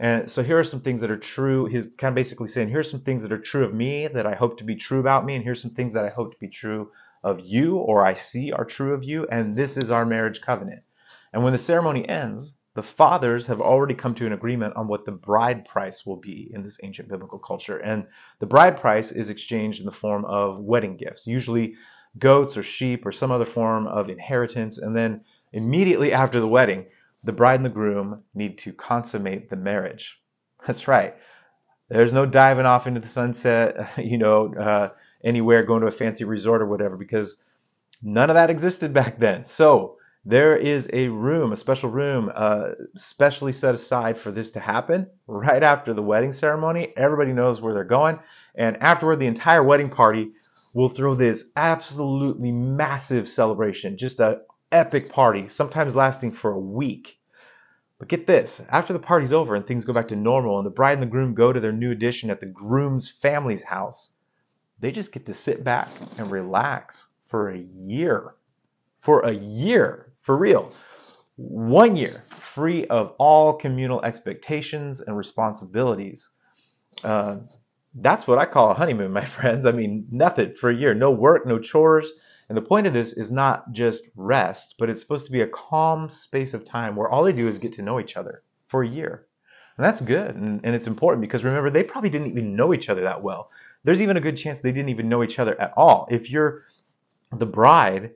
And 0.00 0.30
so 0.30 0.42
here 0.42 0.58
are 0.58 0.64
some 0.64 0.80
things 0.80 1.00
that 1.00 1.10
are 1.10 1.18
true. 1.18 1.66
He's 1.66 1.88
kind 1.98 2.12
of 2.12 2.14
basically 2.14 2.48
saying, 2.48 2.68
here's 2.68 2.90
some 2.90 3.00
things 3.00 3.22
that 3.22 3.32
are 3.32 3.38
true 3.38 3.64
of 3.64 3.74
me 3.74 4.06
that 4.06 4.26
I 4.26 4.34
hope 4.34 4.58
to 4.58 4.64
be 4.64 4.76
true 4.76 5.00
about 5.00 5.26
me, 5.26 5.34
and 5.34 5.44
here's 5.44 5.60
some 5.60 5.72
things 5.72 5.92
that 5.94 6.04
I 6.04 6.10
hope 6.10 6.32
to 6.32 6.38
be 6.38 6.48
true 6.48 6.90
of 7.24 7.40
you 7.40 7.76
or 7.76 8.06
I 8.06 8.14
see 8.14 8.52
are 8.52 8.64
true 8.64 8.94
of 8.94 9.02
you, 9.02 9.26
and 9.26 9.56
this 9.56 9.76
is 9.76 9.90
our 9.90 10.06
marriage 10.06 10.40
covenant. 10.40 10.82
And 11.32 11.42
when 11.42 11.52
the 11.52 11.58
ceremony 11.58 12.08
ends, 12.08 12.54
the 12.78 12.82
fathers 12.84 13.44
have 13.44 13.60
already 13.60 13.92
come 13.92 14.14
to 14.14 14.24
an 14.24 14.32
agreement 14.32 14.76
on 14.76 14.86
what 14.86 15.04
the 15.04 15.10
bride 15.10 15.64
price 15.64 16.06
will 16.06 16.14
be 16.14 16.48
in 16.54 16.62
this 16.62 16.78
ancient 16.84 17.08
biblical 17.08 17.40
culture. 17.40 17.78
And 17.78 18.06
the 18.38 18.46
bride 18.46 18.80
price 18.80 19.10
is 19.10 19.30
exchanged 19.30 19.80
in 19.80 19.86
the 19.86 19.90
form 19.90 20.24
of 20.24 20.60
wedding 20.60 20.96
gifts, 20.96 21.26
usually 21.26 21.74
goats 22.20 22.56
or 22.56 22.62
sheep 22.62 23.04
or 23.04 23.10
some 23.10 23.32
other 23.32 23.44
form 23.44 23.88
of 23.88 24.08
inheritance. 24.08 24.78
And 24.78 24.96
then 24.96 25.22
immediately 25.52 26.12
after 26.12 26.38
the 26.38 26.46
wedding, 26.46 26.86
the 27.24 27.32
bride 27.32 27.56
and 27.56 27.64
the 27.64 27.70
groom 27.70 28.22
need 28.32 28.58
to 28.58 28.72
consummate 28.72 29.50
the 29.50 29.56
marriage. 29.56 30.22
That's 30.64 30.86
right. 30.86 31.16
There's 31.88 32.12
no 32.12 32.26
diving 32.26 32.66
off 32.66 32.86
into 32.86 33.00
the 33.00 33.08
sunset, 33.08 33.90
you 33.98 34.18
know, 34.18 34.54
uh, 34.54 34.90
anywhere, 35.24 35.64
going 35.64 35.80
to 35.80 35.88
a 35.88 35.90
fancy 35.90 36.22
resort 36.22 36.62
or 36.62 36.66
whatever, 36.66 36.96
because 36.96 37.42
none 38.00 38.30
of 38.30 38.34
that 38.34 38.50
existed 38.50 38.92
back 38.92 39.18
then. 39.18 39.46
So 39.46 39.97
there 40.28 40.58
is 40.58 40.90
a 40.92 41.08
room, 41.08 41.54
a 41.54 41.56
special 41.56 41.88
room, 41.88 42.30
uh, 42.34 42.72
specially 42.96 43.50
set 43.50 43.74
aside 43.74 44.20
for 44.20 44.30
this 44.30 44.50
to 44.50 44.60
happen 44.60 45.06
right 45.26 45.62
after 45.62 45.94
the 45.94 46.02
wedding 46.02 46.34
ceremony. 46.34 46.92
Everybody 46.98 47.32
knows 47.32 47.62
where 47.62 47.72
they're 47.72 47.84
going. 47.84 48.20
And 48.54 48.76
afterward, 48.82 49.20
the 49.20 49.26
entire 49.26 49.62
wedding 49.62 49.88
party 49.88 50.32
will 50.74 50.90
throw 50.90 51.14
this 51.14 51.46
absolutely 51.56 52.52
massive 52.52 53.26
celebration, 53.26 53.96
just 53.96 54.20
an 54.20 54.42
epic 54.70 55.10
party, 55.10 55.48
sometimes 55.48 55.96
lasting 55.96 56.32
for 56.32 56.50
a 56.50 56.60
week. 56.60 57.18
But 57.98 58.08
get 58.08 58.26
this 58.26 58.60
after 58.68 58.92
the 58.92 58.98
party's 58.98 59.32
over 59.32 59.54
and 59.54 59.66
things 59.66 59.86
go 59.86 59.94
back 59.94 60.08
to 60.08 60.16
normal, 60.16 60.58
and 60.58 60.66
the 60.66 60.70
bride 60.70 60.98
and 60.98 61.02
the 61.02 61.06
groom 61.06 61.32
go 61.32 61.54
to 61.54 61.60
their 61.60 61.72
new 61.72 61.90
addition 61.90 62.28
at 62.28 62.40
the 62.40 62.44
groom's 62.44 63.08
family's 63.08 63.62
house, 63.62 64.10
they 64.78 64.92
just 64.92 65.10
get 65.10 65.24
to 65.24 65.32
sit 65.32 65.64
back 65.64 65.88
and 66.18 66.30
relax 66.30 67.06
for 67.28 67.48
a 67.48 67.58
year. 67.58 68.34
For 69.00 69.20
a 69.20 69.32
year 69.32 70.07
for 70.28 70.36
real. 70.36 70.70
One 71.36 71.96
year 71.96 72.22
free 72.28 72.86
of 72.88 73.14
all 73.16 73.54
communal 73.54 74.04
expectations 74.04 75.00
and 75.00 75.16
responsibilities. 75.16 76.28
Uh, 77.02 77.36
that's 77.94 78.26
what 78.26 78.36
I 78.36 78.44
call 78.44 78.70
a 78.70 78.74
honeymoon, 78.74 79.10
my 79.20 79.24
friends. 79.24 79.64
I 79.64 79.72
mean, 79.72 80.06
nothing 80.10 80.54
for 80.60 80.68
a 80.68 80.76
year, 80.76 80.92
no 80.92 81.10
work, 81.10 81.46
no 81.46 81.58
chores. 81.58 82.12
And 82.50 82.58
the 82.58 82.60
point 82.60 82.86
of 82.86 82.92
this 82.92 83.14
is 83.14 83.32
not 83.32 83.72
just 83.72 84.04
rest, 84.16 84.74
but 84.78 84.90
it's 84.90 85.00
supposed 85.00 85.24
to 85.24 85.32
be 85.32 85.40
a 85.40 85.46
calm 85.46 86.10
space 86.10 86.52
of 86.52 86.66
time 86.66 86.94
where 86.94 87.08
all 87.08 87.24
they 87.24 87.32
do 87.32 87.48
is 87.48 87.56
get 87.56 87.72
to 87.74 87.82
know 87.82 87.98
each 87.98 88.18
other 88.18 88.42
for 88.66 88.82
a 88.82 88.88
year. 88.88 89.28
And 89.78 89.86
that's 89.86 90.02
good. 90.02 90.34
And, 90.36 90.60
and, 90.62 90.74
it's 90.74 90.86
important 90.86 91.22
because 91.22 91.42
remember, 91.42 91.70
they 91.70 91.84
probably 91.84 92.10
didn't 92.10 92.32
even 92.32 92.54
know 92.54 92.74
each 92.74 92.90
other 92.90 93.00
that 93.04 93.22
well. 93.22 93.50
There's 93.82 94.02
even 94.02 94.18
a 94.18 94.20
good 94.20 94.36
chance 94.36 94.60
they 94.60 94.72
didn't 94.72 94.90
even 94.90 95.08
know 95.08 95.24
each 95.24 95.38
other 95.38 95.58
at 95.58 95.72
all. 95.74 96.06
If 96.10 96.28
you're 96.28 96.64
the 97.32 97.46
bride, 97.46 98.10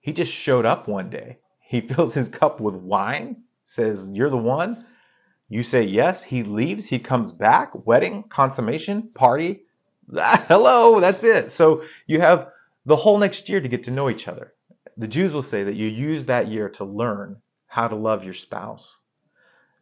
he 0.00 0.12
just 0.12 0.30
showed 0.30 0.66
up 0.66 0.88
one 0.88 1.08
day 1.08 1.38
he 1.74 1.80
fills 1.80 2.14
his 2.14 2.28
cup 2.28 2.60
with 2.60 2.76
wine, 2.76 3.42
says, 3.66 4.06
You're 4.08 4.30
the 4.30 4.36
one. 4.36 4.86
You 5.48 5.64
say 5.64 5.82
yes. 5.82 6.22
He 6.22 6.44
leaves. 6.44 6.86
He 6.86 7.00
comes 7.00 7.32
back. 7.32 7.72
Wedding, 7.84 8.22
consummation, 8.28 9.10
party. 9.12 9.62
Ah, 10.16 10.44
hello, 10.48 11.00
that's 11.00 11.24
it. 11.24 11.50
So 11.50 11.82
you 12.06 12.20
have 12.20 12.52
the 12.86 12.94
whole 12.94 13.18
next 13.18 13.48
year 13.48 13.60
to 13.60 13.66
get 13.66 13.82
to 13.84 13.90
know 13.90 14.08
each 14.08 14.28
other. 14.28 14.52
The 14.98 15.08
Jews 15.08 15.34
will 15.34 15.42
say 15.42 15.64
that 15.64 15.74
you 15.74 15.88
use 15.88 16.26
that 16.26 16.46
year 16.46 16.68
to 16.68 16.84
learn 16.84 17.38
how 17.66 17.88
to 17.88 17.96
love 17.96 18.22
your 18.22 18.34
spouse 18.34 19.00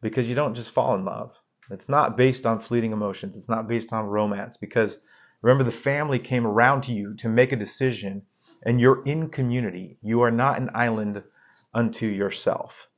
because 0.00 0.26
you 0.26 0.34
don't 0.34 0.54
just 0.54 0.70
fall 0.70 0.94
in 0.94 1.04
love. 1.04 1.34
It's 1.70 1.90
not 1.90 2.16
based 2.16 2.46
on 2.46 2.61
fleeting 2.61 2.92
emotions, 2.92 3.37
it's 3.37 3.50
not 3.50 3.68
based 3.68 3.92
on 3.92 4.06
romance 4.06 4.56
because 4.56 4.99
remember, 5.42 5.64
the 5.64 5.72
family 5.72 6.18
came 6.18 6.46
around 6.46 6.84
to 6.84 6.92
you 6.92 7.16
to 7.16 7.28
make 7.28 7.52
a 7.52 7.56
decision 7.56 8.22
and 8.64 8.80
you're 8.80 9.04
in 9.04 9.28
community. 9.28 9.99
You 10.00 10.22
are 10.22 10.30
not 10.30 10.58
an 10.58 10.70
island 10.75 11.22
unto 11.75 12.07
yourself. 12.07 12.88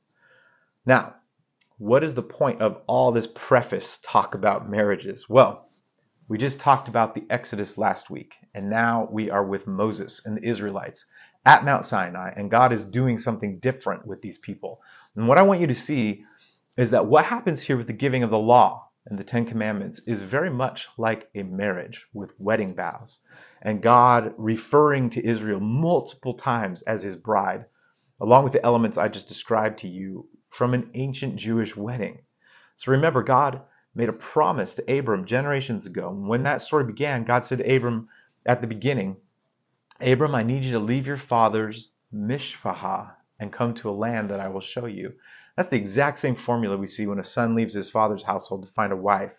Now, 0.85 1.15
what 1.77 2.03
is 2.03 2.15
the 2.15 2.21
point 2.21 2.61
of 2.61 2.81
all 2.87 3.11
this 3.11 3.27
preface 3.27 3.99
talk 4.03 4.35
about 4.35 4.69
marriages? 4.69 5.27
Well, 5.27 5.67
we 6.27 6.37
just 6.37 6.59
talked 6.59 6.87
about 6.87 7.13
the 7.13 7.25
Exodus 7.29 7.77
last 7.77 8.09
week, 8.09 8.33
and 8.53 8.69
now 8.69 9.07
we 9.11 9.29
are 9.29 9.45
with 9.45 9.67
Moses 9.67 10.21
and 10.25 10.37
the 10.37 10.47
Israelites 10.47 11.05
at 11.45 11.65
Mount 11.65 11.85
Sinai, 11.85 12.33
and 12.35 12.49
God 12.49 12.73
is 12.73 12.83
doing 12.83 13.17
something 13.17 13.59
different 13.59 14.07
with 14.07 14.21
these 14.21 14.37
people. 14.37 14.81
And 15.15 15.27
what 15.27 15.37
I 15.37 15.43
want 15.43 15.61
you 15.61 15.67
to 15.67 15.75
see 15.75 16.23
is 16.77 16.91
that 16.91 17.05
what 17.05 17.25
happens 17.25 17.61
here 17.61 17.77
with 17.77 17.87
the 17.87 17.93
giving 17.93 18.23
of 18.23 18.31
the 18.31 18.37
law 18.37 18.89
and 19.05 19.19
the 19.19 19.23
Ten 19.23 19.45
Commandments 19.45 19.99
is 20.07 20.21
very 20.21 20.49
much 20.49 20.87
like 20.97 21.29
a 21.35 21.43
marriage 21.43 22.07
with 22.13 22.31
wedding 22.39 22.73
vows, 22.73 23.19
and 23.61 23.81
God 23.81 24.33
referring 24.37 25.11
to 25.11 25.25
Israel 25.25 25.59
multiple 25.59 26.33
times 26.33 26.81
as 26.83 27.03
his 27.03 27.15
bride 27.15 27.65
along 28.21 28.43
with 28.43 28.53
the 28.53 28.65
elements 28.65 28.97
I 28.97 29.07
just 29.07 29.27
described 29.27 29.79
to 29.79 29.87
you 29.87 30.27
from 30.49 30.73
an 30.73 30.89
ancient 30.93 31.35
Jewish 31.35 31.75
wedding. 31.75 32.19
So 32.75 32.91
remember, 32.91 33.23
God 33.23 33.61
made 33.93 34.09
a 34.09 34.13
promise 34.13 34.75
to 34.75 34.97
Abram 34.97 35.25
generations 35.25 35.85
ago. 35.85 36.09
When 36.09 36.43
that 36.43 36.61
story 36.61 36.83
began, 36.83 37.23
God 37.23 37.45
said 37.45 37.59
to 37.59 37.75
Abram 37.75 38.09
at 38.45 38.61
the 38.61 38.67
beginning, 38.67 39.17
Abram, 40.01 40.35
I 40.35 40.43
need 40.43 40.63
you 40.63 40.73
to 40.73 40.79
leave 40.79 41.07
your 41.07 41.17
father's 41.17 41.91
mishpacha 42.13 43.11
and 43.39 43.51
come 43.51 43.73
to 43.75 43.89
a 43.89 43.91
land 43.91 44.29
that 44.29 44.39
I 44.39 44.49
will 44.49 44.61
show 44.61 44.85
you. 44.85 45.13
That's 45.55 45.69
the 45.69 45.77
exact 45.77 46.19
same 46.19 46.35
formula 46.35 46.77
we 46.77 46.87
see 46.87 47.07
when 47.07 47.19
a 47.19 47.23
son 47.23 47.55
leaves 47.55 47.73
his 47.73 47.89
father's 47.89 48.23
household 48.23 48.65
to 48.65 48.73
find 48.73 48.91
a 48.91 48.97
wife. 48.97 49.31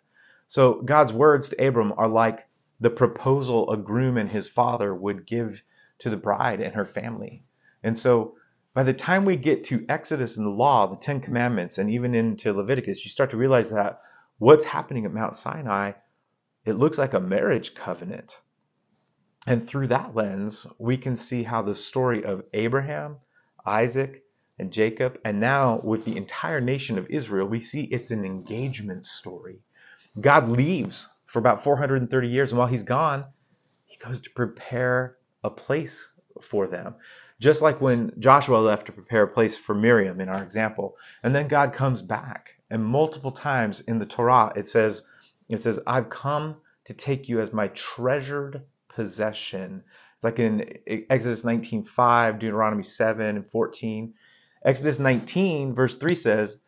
So 0.49 0.81
God's 0.83 1.13
words 1.13 1.51
to 1.51 1.67
Abram 1.67 1.93
are 1.97 2.09
like 2.09 2.47
the 2.81 2.91
proposal 2.91 3.71
a 3.71 3.77
groom 3.77 4.17
and 4.17 4.31
his 4.31 4.47
father 4.47 4.95
would 4.95 5.27
give 5.27 5.63
to 5.99 6.11
the 6.11 6.17
bride 6.17 6.61
and 6.61 6.75
her 6.75 6.87
family. 6.87 7.45
And 7.83 7.99
so 7.99 8.37
by 8.77 8.83
the 8.83 8.93
time 8.93 9.25
we 9.25 9.37
get 9.37 9.65
to 9.65 9.87
Exodus 9.89 10.37
and 10.37 10.45
the 10.45 10.51
law, 10.51 10.87
the 10.87 10.97
Ten 10.97 11.23
Commandments, 11.23 11.79
and 11.79 11.89
even 11.89 12.15
into 12.15 12.53
Leviticus, 12.53 13.03
you 13.07 13.11
start 13.11 13.31
to 13.31 13.39
realize 13.39 13.71
that 13.71 14.03
what's 14.37 14.67
happening 14.67 15.07
at 15.07 15.15
Mount 15.15 15.35
Sinai, 15.35 15.93
it 16.67 16.75
looks 16.75 16.99
like 16.99 17.15
a 17.15 17.21
marriage 17.21 17.75
covenant. 17.75 18.37
And 19.47 19.67
through 19.67 19.87
that 19.87 20.15
lens, 20.15 20.67
we 20.79 20.99
can 20.99 21.17
see 21.17 21.43
how 21.43 21.63
the 21.63 21.75
story 21.75 22.23
of 22.23 22.45
Abraham, 22.53 23.17
Isaac, 23.65 24.23
and 24.59 24.71
Jacob, 24.71 25.21
and 25.25 25.41
now 25.41 25.81
with 25.83 26.05
the 26.05 26.19
entire 26.19 26.61
nation 26.61 26.99
of 26.99 27.09
Israel, 27.09 27.47
we 27.47 27.63
see 27.63 27.85
it's 27.85 28.11
an 28.11 28.27
engagement 28.27 29.07
story. 29.07 29.59
God 30.21 30.51
leaves 30.51 31.09
for 31.25 31.39
about 31.39 31.65
430 31.65 32.29
years, 32.29 32.53
and 32.53 32.59
while 32.59 32.69
he's 32.69 32.83
gone, 32.83 33.25
he 33.87 33.97
goes 33.97 34.21
to 34.21 34.31
prepare 34.33 35.17
a 35.43 35.49
place 35.49 36.07
for 36.43 36.67
them. 36.67 36.97
Just 37.39 37.63
like 37.63 37.81
when 37.81 38.13
Joshua 38.19 38.59
left 38.59 38.87
to 38.87 38.93
prepare 38.93 39.25
a 39.25 39.29
place 39.29 39.57
for 39.57 39.75
Miriam 39.75 40.21
in 40.21 40.29
our 40.29 40.43
example. 40.43 40.97
And 41.23 41.35
then 41.35 41.49
God 41.49 41.73
comes 41.73 42.03
back. 42.03 42.51
And 42.71 42.85
multiple 42.85 43.33
times 43.33 43.81
in 43.83 43.99
the 43.99 44.07
Torah 44.07 44.53
it 44.57 44.69
says, 44.69 45.05
it 45.49 45.63
says, 45.63 45.81
I've 45.87 46.11
come 46.11 46.57
to 46.87 46.95
take 46.95 47.29
you 47.29 47.41
as 47.41 47.53
my 47.53 47.69
treasured 47.69 48.63
possession. 48.89 49.83
It's 50.17 50.25
like 50.25 50.39
in 50.39 50.79
Exodus 51.11 51.43
19:5, 51.43 52.39
Deuteronomy 52.39 52.83
7 52.83 53.27
and 53.27 53.51
14. 53.51 54.15
Exodus 54.65 54.99
19 54.99 55.75
verse 55.75 55.97
3 55.97 56.15
says, 56.15 56.59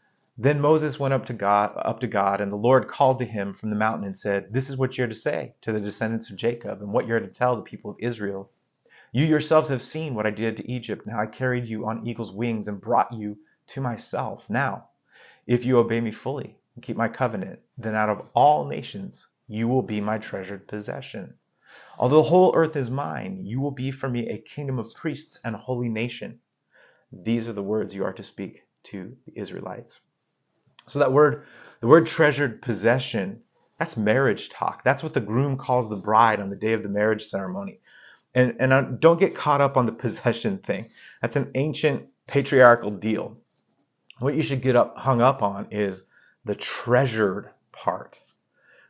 then 0.40 0.60
Moses 0.60 1.00
went 1.00 1.14
up 1.14 1.26
to 1.26 1.32
God, 1.32 1.72
up 1.76 1.98
to 1.98 2.06
God, 2.06 2.40
and 2.40 2.52
the 2.52 2.56
Lord 2.56 2.86
called 2.86 3.18
to 3.18 3.24
him 3.24 3.54
from 3.54 3.70
the 3.70 3.76
mountain 3.76 4.06
and 4.06 4.16
said, 4.16 4.52
"This 4.52 4.70
is 4.70 4.76
what 4.76 4.96
you're 4.96 5.08
to 5.08 5.14
say 5.14 5.54
to 5.62 5.72
the 5.72 5.80
descendants 5.80 6.30
of 6.30 6.36
Jacob, 6.36 6.80
and 6.80 6.92
what 6.92 7.08
you're 7.08 7.18
to 7.18 7.26
tell 7.26 7.56
the 7.56 7.62
people 7.62 7.90
of 7.90 7.96
Israel. 7.98 8.48
You 9.12 9.24
yourselves 9.24 9.70
have 9.70 9.82
seen 9.82 10.14
what 10.14 10.26
I 10.26 10.30
did 10.30 10.56
to 10.56 10.70
Egypt. 10.70 11.06
Now 11.06 11.20
I 11.20 11.26
carried 11.26 11.66
you 11.66 11.86
on 11.86 12.06
eagle's 12.06 12.32
wings 12.32 12.68
and 12.68 12.80
brought 12.80 13.12
you 13.12 13.38
to 13.68 13.80
myself. 13.80 14.48
Now, 14.50 14.88
if 15.46 15.64
you 15.64 15.78
obey 15.78 16.00
me 16.00 16.12
fully 16.12 16.58
and 16.74 16.84
keep 16.84 16.96
my 16.96 17.08
covenant, 17.08 17.60
then 17.78 17.94
out 17.94 18.10
of 18.10 18.28
all 18.34 18.66
nations 18.66 19.26
you 19.46 19.66
will 19.66 19.82
be 19.82 20.00
my 20.00 20.18
treasured 20.18 20.68
possession. 20.68 21.34
Although 21.98 22.16
the 22.16 22.28
whole 22.28 22.54
earth 22.54 22.76
is 22.76 22.90
mine, 22.90 23.46
you 23.46 23.60
will 23.60 23.70
be 23.70 23.90
for 23.90 24.08
me 24.08 24.28
a 24.28 24.38
kingdom 24.38 24.78
of 24.78 24.94
priests 24.94 25.40
and 25.42 25.54
a 25.54 25.58
holy 25.58 25.88
nation." 25.88 26.40
These 27.10 27.48
are 27.48 27.54
the 27.54 27.62
words 27.62 27.94
you 27.94 28.04
are 28.04 28.12
to 28.12 28.22
speak 28.22 28.64
to 28.84 29.16
the 29.24 29.38
Israelites. 29.38 30.00
So 30.86 30.98
that 30.98 31.12
word, 31.12 31.46
the 31.80 31.86
word 31.86 32.06
treasured 32.06 32.60
possession, 32.60 33.42
that's 33.78 33.96
marriage 33.96 34.50
talk. 34.50 34.84
That's 34.84 35.02
what 35.02 35.14
the 35.14 35.20
groom 35.20 35.56
calls 35.56 35.88
the 35.88 35.96
bride 35.96 36.40
on 36.40 36.50
the 36.50 36.56
day 36.56 36.74
of 36.74 36.82
the 36.82 36.88
marriage 36.88 37.24
ceremony. 37.24 37.80
And, 38.34 38.56
and 38.60 39.00
don't 39.00 39.18
get 39.18 39.34
caught 39.34 39.60
up 39.60 39.76
on 39.76 39.86
the 39.86 39.92
possession 40.04 40.58
thing. 40.58 40.88
That's 41.22 41.36
an 41.36 41.50
ancient 41.54 42.06
patriarchal 42.26 42.90
deal. 42.90 43.36
What 44.18 44.34
you 44.34 44.42
should 44.42 44.62
get 44.62 44.76
up, 44.76 44.96
hung 44.96 45.20
up 45.20 45.42
on 45.42 45.68
is 45.70 46.02
the 46.44 46.54
treasured 46.54 47.50
part. 47.72 48.18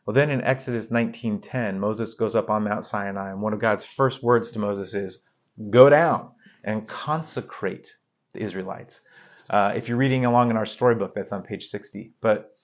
Well, 0.07 0.15
then 0.15 0.31
in 0.31 0.41
Exodus 0.41 0.89
19:10, 0.89 1.79
Moses 1.79 2.15
goes 2.15 2.35
up 2.35 2.49
on 2.49 2.65
Mount 2.65 2.87
Sinai, 2.87 3.31
and 3.31 3.43
one 3.43 3.53
of 3.53 3.59
God's 3.59 3.85
first 3.85 4.23
words 4.23 4.51
to 4.53 4.59
Moses 4.59 4.95
is, 4.95 5.23
"Go 5.69 5.91
down 5.91 6.31
and 6.65 6.89
consecrate 6.89 7.95
the 8.33 8.41
Israelites." 8.41 9.03
Uh, 9.51 9.73
if 9.77 9.89
you're 9.89 9.99
reading 9.99 10.25
along 10.25 10.49
in 10.51 10.57
our 10.57 10.65
storybook, 10.65 11.15
that's 11.15 11.33
on 11.33 11.43
page 11.43 11.69
60. 11.69 12.13
But 12.23 12.58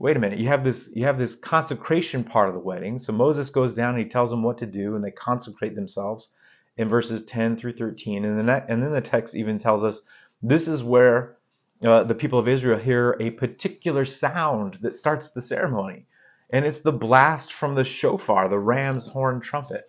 wait 0.00 0.16
a 0.16 0.20
minute, 0.20 0.40
you 0.40 0.48
have 0.48 0.64
this 0.64 0.88
you 0.92 1.04
have 1.04 1.18
this 1.18 1.36
consecration 1.36 2.24
part 2.24 2.48
of 2.48 2.54
the 2.54 2.60
wedding. 2.60 2.98
So 2.98 3.12
Moses 3.12 3.50
goes 3.50 3.74
down 3.74 3.94
and 3.94 4.02
he 4.02 4.08
tells 4.08 4.30
them 4.30 4.42
what 4.42 4.58
to 4.58 4.66
do, 4.66 4.96
and 4.96 5.04
they 5.04 5.12
consecrate 5.12 5.76
themselves 5.76 6.30
in 6.76 6.88
verses 6.88 7.24
10 7.24 7.56
through 7.56 7.74
13. 7.74 8.24
And 8.24 8.38
then 8.38 8.64
and 8.68 8.82
then 8.82 8.90
the 8.90 9.00
text 9.00 9.34
even 9.36 9.58
tells 9.58 9.84
us 9.84 10.02
this 10.42 10.66
is 10.66 10.82
where 10.82 11.36
uh, 11.84 12.02
the 12.04 12.14
people 12.14 12.38
of 12.38 12.48
Israel 12.48 12.78
hear 12.78 13.16
a 13.20 13.30
particular 13.30 14.04
sound 14.04 14.78
that 14.82 14.96
starts 14.96 15.30
the 15.30 15.42
ceremony, 15.42 16.06
and 16.50 16.64
it's 16.64 16.80
the 16.80 16.92
blast 16.92 17.52
from 17.52 17.74
the 17.74 17.84
shofar, 17.84 18.48
the 18.48 18.58
ram's 18.58 19.06
horn 19.06 19.40
trumpet. 19.40 19.84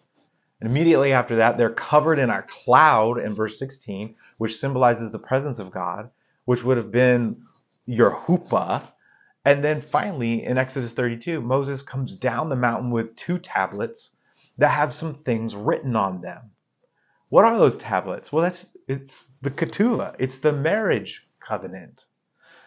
And 0.60 0.70
immediately 0.70 1.14
after 1.14 1.38
that, 1.38 1.58
they're 1.58 1.72
covered 1.72 2.20
in 2.20 2.30
a 2.30 2.44
cloud 2.44 3.18
in 3.18 3.34
verse 3.34 3.58
16, 3.58 4.16
which 4.38 4.60
symbolizes 4.60 5.10
the 5.10 5.18
presence 5.18 5.58
of 5.58 5.72
God 5.72 6.12
which 6.46 6.64
would 6.64 6.78
have 6.78 6.92
been 6.92 7.44
your 7.86 8.12
huppah. 8.12 8.84
And 9.44 9.64
then 9.64 9.82
finally, 9.82 10.46
in 10.46 10.58
Exodus 10.58 10.94
32, 10.94 11.42
Moses 11.42 11.82
comes 11.82 12.16
down 12.16 12.50
the 12.50 12.56
mountain 12.56 12.92
with 12.92 13.16
two 13.16 13.40
tablets 13.40 14.16
that 14.58 14.70
have 14.70 14.94
some 14.94 15.16
things 15.16 15.56
written 15.56 15.96
on 15.96 16.22
them. 16.22 16.52
What 17.30 17.46
are 17.46 17.58
those 17.58 17.78
tablets? 17.78 18.32
Well, 18.32 18.44
that's 18.44 18.68
it's 18.88 19.26
the 19.42 19.50
ketubah. 19.50 20.16
It's 20.20 20.40
the 20.40 20.52
marriage 20.52 21.22
covenant. 21.40 22.06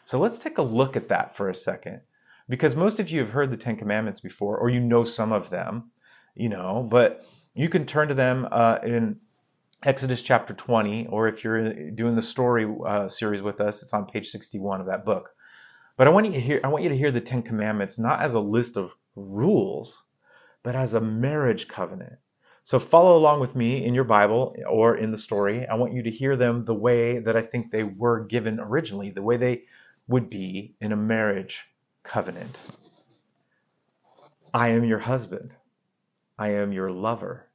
So 0.04 0.18
let's 0.18 0.38
take 0.38 0.58
a 0.58 0.62
look 0.62 0.96
at 0.96 1.08
that 1.08 1.36
for 1.36 1.48
a 1.48 1.54
second, 1.54 2.00
because 2.48 2.74
most 2.74 2.98
of 2.98 3.10
you 3.10 3.20
have 3.20 3.30
heard 3.30 3.50
the 3.50 3.56
Ten 3.56 3.76
Commandments 3.76 4.20
before, 4.20 4.58
or 4.58 4.68
you 4.68 4.80
know 4.80 5.04
some 5.04 5.32
of 5.32 5.50
them, 5.50 5.90
you 6.34 6.48
know. 6.48 6.86
But 6.90 7.24
you 7.54 7.68
can 7.68 7.86
turn 7.86 8.08
to 8.08 8.14
them 8.14 8.48
uh, 8.50 8.78
in 8.82 9.20
Exodus 9.84 10.22
chapter 10.22 10.54
20, 10.54 11.06
or 11.06 11.28
if 11.28 11.44
you're 11.44 11.90
doing 11.90 12.16
the 12.16 12.22
story 12.22 12.66
uh, 12.86 13.06
series 13.06 13.42
with 13.42 13.60
us, 13.60 13.82
it's 13.82 13.92
on 13.92 14.06
page 14.06 14.30
61 14.30 14.80
of 14.80 14.86
that 14.86 15.04
book. 15.04 15.30
But 15.96 16.08
I 16.08 16.10
want 16.10 16.26
you 16.26 16.32
to 16.32 16.40
hear 16.40 16.60
I 16.64 16.68
want 16.68 16.82
you 16.82 16.90
to 16.90 16.96
hear 16.96 17.12
the 17.12 17.20
Ten 17.20 17.42
Commandments 17.42 17.98
not 17.98 18.20
as 18.20 18.34
a 18.34 18.40
list 18.40 18.76
of 18.76 18.92
rules, 19.14 20.04
but 20.62 20.74
as 20.74 20.94
a 20.94 21.00
marriage 21.00 21.68
covenant. 21.68 22.18
So 22.64 22.80
follow 22.80 23.16
along 23.16 23.40
with 23.40 23.54
me 23.54 23.84
in 23.84 23.94
your 23.94 24.04
Bible 24.04 24.56
or 24.68 24.96
in 24.96 25.12
the 25.12 25.18
story. 25.18 25.66
I 25.68 25.74
want 25.74 25.92
you 25.92 26.02
to 26.02 26.10
hear 26.10 26.34
them 26.34 26.64
the 26.64 26.74
way 26.74 27.18
that 27.20 27.36
I 27.36 27.42
think 27.42 27.70
they 27.70 27.84
were 27.84 28.24
given 28.24 28.58
originally, 28.58 29.10
the 29.10 29.22
way 29.22 29.36
they 29.36 29.64
would 30.08 30.30
be 30.30 30.74
in 30.80 30.90
a 30.92 30.96
marriage 30.96 31.62
covenant. 32.02 32.58
I 34.52 34.70
am 34.70 34.84
your 34.84 34.98
husband. 34.98 35.54
I 36.38 36.50
am 36.50 36.72
your 36.72 36.90
lover. 36.90 37.48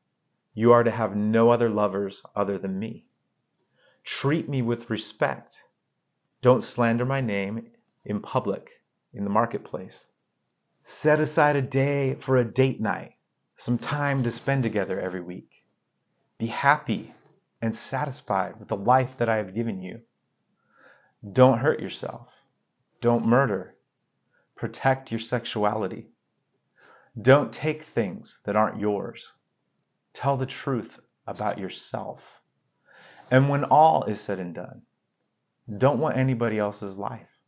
You 0.54 0.72
are 0.74 0.84
to 0.84 0.92
have 0.92 1.16
no 1.16 1.50
other 1.50 1.70
lovers 1.70 2.24
other 2.36 2.58
than 2.58 2.80
me. 2.80 3.06
Treat 4.04 4.48
me 4.48 4.62
with 4.62 4.90
respect. 4.90 5.58
Don't 6.42 6.64
slander 6.64 7.06
my 7.06 7.20
name 7.20 7.68
in 8.06 8.22
public, 8.22 8.70
in 9.14 9.24
the 9.24 9.30
marketplace. 9.30 10.08
Set 10.84 11.20
aside 11.20 11.56
a 11.56 11.62
day 11.62 12.16
for 12.16 12.38
a 12.38 12.46
date 12.46 12.82
night, 12.82 13.14
some 13.58 13.78
time 13.78 14.24
to 14.24 14.32
spend 14.32 14.64
together 14.64 15.00
every 15.00 15.22
week. 15.22 15.50
Be 16.38 16.48
happy 16.48 17.14
and 17.62 17.76
satisfied 17.76 18.58
with 18.60 18.70
the 18.70 18.78
life 18.78 19.18
that 19.18 19.30
I 19.30 19.38
have 19.38 19.56
given 19.56 19.82
you. 19.82 20.02
Don't 21.34 21.60
hurt 21.60 21.82
yourself. 21.82 22.30
Don't 23.02 23.26
murder. 23.28 23.76
Protect 24.56 25.12
your 25.12 25.20
sexuality. 25.20 26.08
Don't 27.22 27.52
take 27.52 27.84
things 27.84 28.40
that 28.46 28.56
aren't 28.56 28.80
yours. 28.80 29.34
Tell 30.14 30.38
the 30.38 30.46
truth 30.46 31.00
about 31.28 31.58
yourself. 31.58 32.22
And 33.32 33.50
when 33.50 33.66
all 33.66 34.06
is 34.06 34.22
said 34.22 34.40
and 34.40 34.56
done, 34.56 34.82
don't 35.78 36.00
want 36.00 36.18
anybody 36.18 36.58
else's 36.58 36.96
life. 36.96 37.39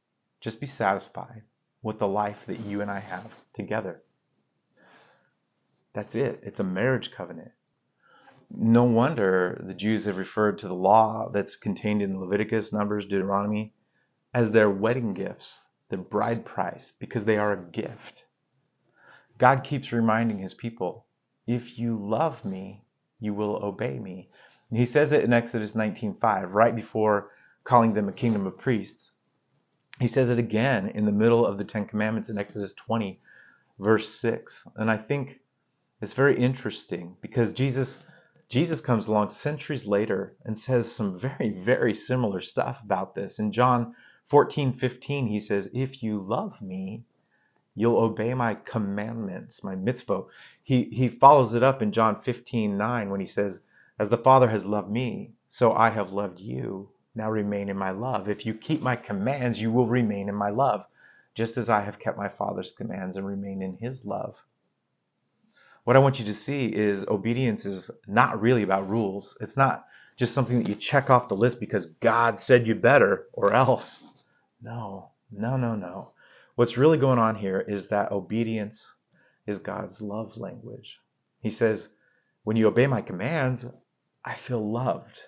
Just 0.42 0.60
be 0.60 0.68
satisfied 0.68 1.44
with 1.84 2.00
the 2.00 2.08
life 2.08 2.44
that 2.48 2.60
you 2.60 2.82
and 2.82 2.92
I 2.92 3.00
have 3.00 3.32
together. 3.54 4.02
That's 5.94 6.16
it. 6.16 6.42
It's 6.44 6.60
a 6.60 6.64
marriage 6.64 7.12
covenant. 7.12 7.52
No 8.50 8.84
wonder 8.84 9.62
the 9.64 9.74
Jews 9.74 10.06
have 10.06 10.18
referred 10.18 10.60
to 10.60 10.68
the 10.68 10.74
law 10.74 11.30
that's 11.30 11.56
contained 11.56 12.02
in 12.02 12.20
Leviticus, 12.20 12.74
Numbers, 12.74 13.06
Deuteronomy 13.06 13.74
as 14.34 14.52
their 14.52 14.70
wedding 14.70 15.14
gifts, 15.14 15.68
the 15.90 15.98
bride 15.98 16.46
price, 16.46 16.94
because 17.00 17.24
they 17.24 17.38
are 17.38 17.54
a 17.54 17.66
gift. 17.66 18.24
God 19.38 19.64
keeps 19.64 19.92
reminding 19.92 20.40
his 20.40 20.54
people 20.54 21.06
if 21.48 21.78
you 21.80 21.98
love 21.98 22.46
me, 22.46 22.84
you 23.20 23.34
will 23.34 23.64
obey 23.64 23.98
me. 24.00 24.30
And 24.70 24.80
he 24.80 24.86
says 24.86 25.12
it 25.12 25.24
in 25.24 25.34
Exodus 25.34 25.74
19:5, 25.74 26.54
right 26.54 26.76
before 26.76 27.32
calling 27.64 27.94
them 27.94 28.10
a 28.10 28.14
kingdom 28.14 28.46
of 28.46 28.58
priests. 28.58 29.12
He 30.02 30.08
says 30.08 30.32
it 30.32 30.40
again 30.40 30.88
in 30.90 31.06
the 31.06 31.12
middle 31.12 31.46
of 31.46 31.60
the 31.60 31.64
Ten 31.64 31.86
Commandments 31.86 32.32
in 32.32 32.40
Exodus 32.40 32.74
20, 32.74 33.20
verse 33.78 34.10
6. 34.10 34.68
And 34.76 34.90
I 34.90 34.98
think 34.98 35.40
it's 36.02 36.14
very 36.14 36.40
interesting 36.40 37.16
because 37.22 37.54
Jesus 37.54 38.04
Jesus 38.50 38.82
comes 38.82 39.06
along 39.06 39.30
centuries 39.30 39.86
later 39.86 40.36
and 40.44 40.58
says 40.58 40.92
some 40.92 41.20
very, 41.20 41.52
very 41.52 41.94
similar 41.94 42.42
stuff 42.42 42.82
about 42.84 43.14
this. 43.14 43.38
In 43.38 43.52
John 43.52 43.96
14, 44.26 44.74
15, 44.74 45.28
he 45.28 45.40
says, 45.40 45.70
If 45.72 46.02
you 46.02 46.20
love 46.20 46.60
me, 46.62 47.04
you'll 47.76 48.00
obey 48.00 48.34
my 48.34 48.56
commandments, 48.56 49.64
my 49.64 49.76
mitzvah. 49.76 50.24
He, 50.64 50.86
he 50.86 51.10
follows 51.10 51.54
it 51.54 51.62
up 51.62 51.84
in 51.84 51.92
John 51.92 52.22
15, 52.24 52.76
9 52.76 53.10
when 53.12 53.20
he 53.20 53.28
says, 53.28 53.62
As 54.00 54.10
the 54.10 54.18
Father 54.18 54.50
has 54.50 54.66
loved 54.66 54.90
me, 54.90 55.34
so 55.48 55.74
I 55.74 55.92
have 55.92 56.12
loved 56.12 56.40
you. 56.40 56.90
Now 57.14 57.30
remain 57.30 57.70
in 57.70 57.78
my 57.78 57.92
love. 57.92 58.30
If 58.30 58.46
you 58.46 58.54
keep 58.54 58.82
my 58.82 58.96
commands, 58.96 59.62
you 59.62 59.72
will 59.72 59.88
remain 59.88 60.30
in 60.30 60.36
my 60.36 60.50
love, 60.50 60.86
just 61.36 61.58
as 61.58 61.70
I 61.70 61.82
have 61.82 62.00
kept 62.00 62.18
my 62.18 62.30
Father's 62.30 62.72
commands 62.72 63.18
and 63.18 63.28
remain 63.28 63.62
in 63.62 63.78
his 63.78 64.06
love. 64.06 64.36
What 65.84 65.96
I 65.96 66.00
want 66.00 66.20
you 66.20 66.26
to 66.26 66.34
see 66.34 66.68
is 66.68 67.06
obedience 67.08 67.66
is 67.66 67.92
not 68.08 68.40
really 68.42 68.64
about 68.64 68.90
rules. 68.90 69.38
It's 69.42 69.58
not 69.58 69.88
just 70.16 70.34
something 70.34 70.60
that 70.60 70.70
you 70.70 70.76
check 70.76 71.10
off 71.10 71.28
the 71.28 71.36
list 71.36 71.60
because 71.60 71.88
God 71.88 72.40
said 72.40 72.68
you 72.68 72.76
better 72.76 73.28
or 73.34 73.52
else. 73.54 74.04
No, 74.62 75.10
no, 75.32 75.58
no, 75.58 75.76
no. 75.76 76.12
What's 76.56 76.78
really 76.78 76.98
going 76.98 77.18
on 77.18 77.36
here 77.36 77.60
is 77.60 77.88
that 77.88 78.12
obedience 78.12 78.94
is 79.48 79.58
God's 79.58 80.02
love 80.02 80.38
language. 80.38 81.00
He 81.42 81.50
says, 81.50 81.90
when 82.44 82.58
you 82.58 82.68
obey 82.68 82.88
my 82.88 83.02
commands, 83.02 83.66
I 84.24 84.36
feel 84.36 84.72
loved 84.72 85.22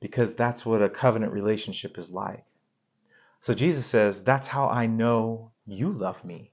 because 0.00 0.34
that's 0.34 0.64
what 0.64 0.82
a 0.82 0.88
covenant 0.88 1.32
relationship 1.32 1.98
is 1.98 2.10
like. 2.10 2.44
So 3.40 3.54
Jesus 3.54 3.86
says, 3.86 4.22
That's 4.22 4.46
how 4.46 4.68
I 4.68 4.86
know 4.86 5.52
you 5.66 5.92
love 5.92 6.24
me 6.24 6.52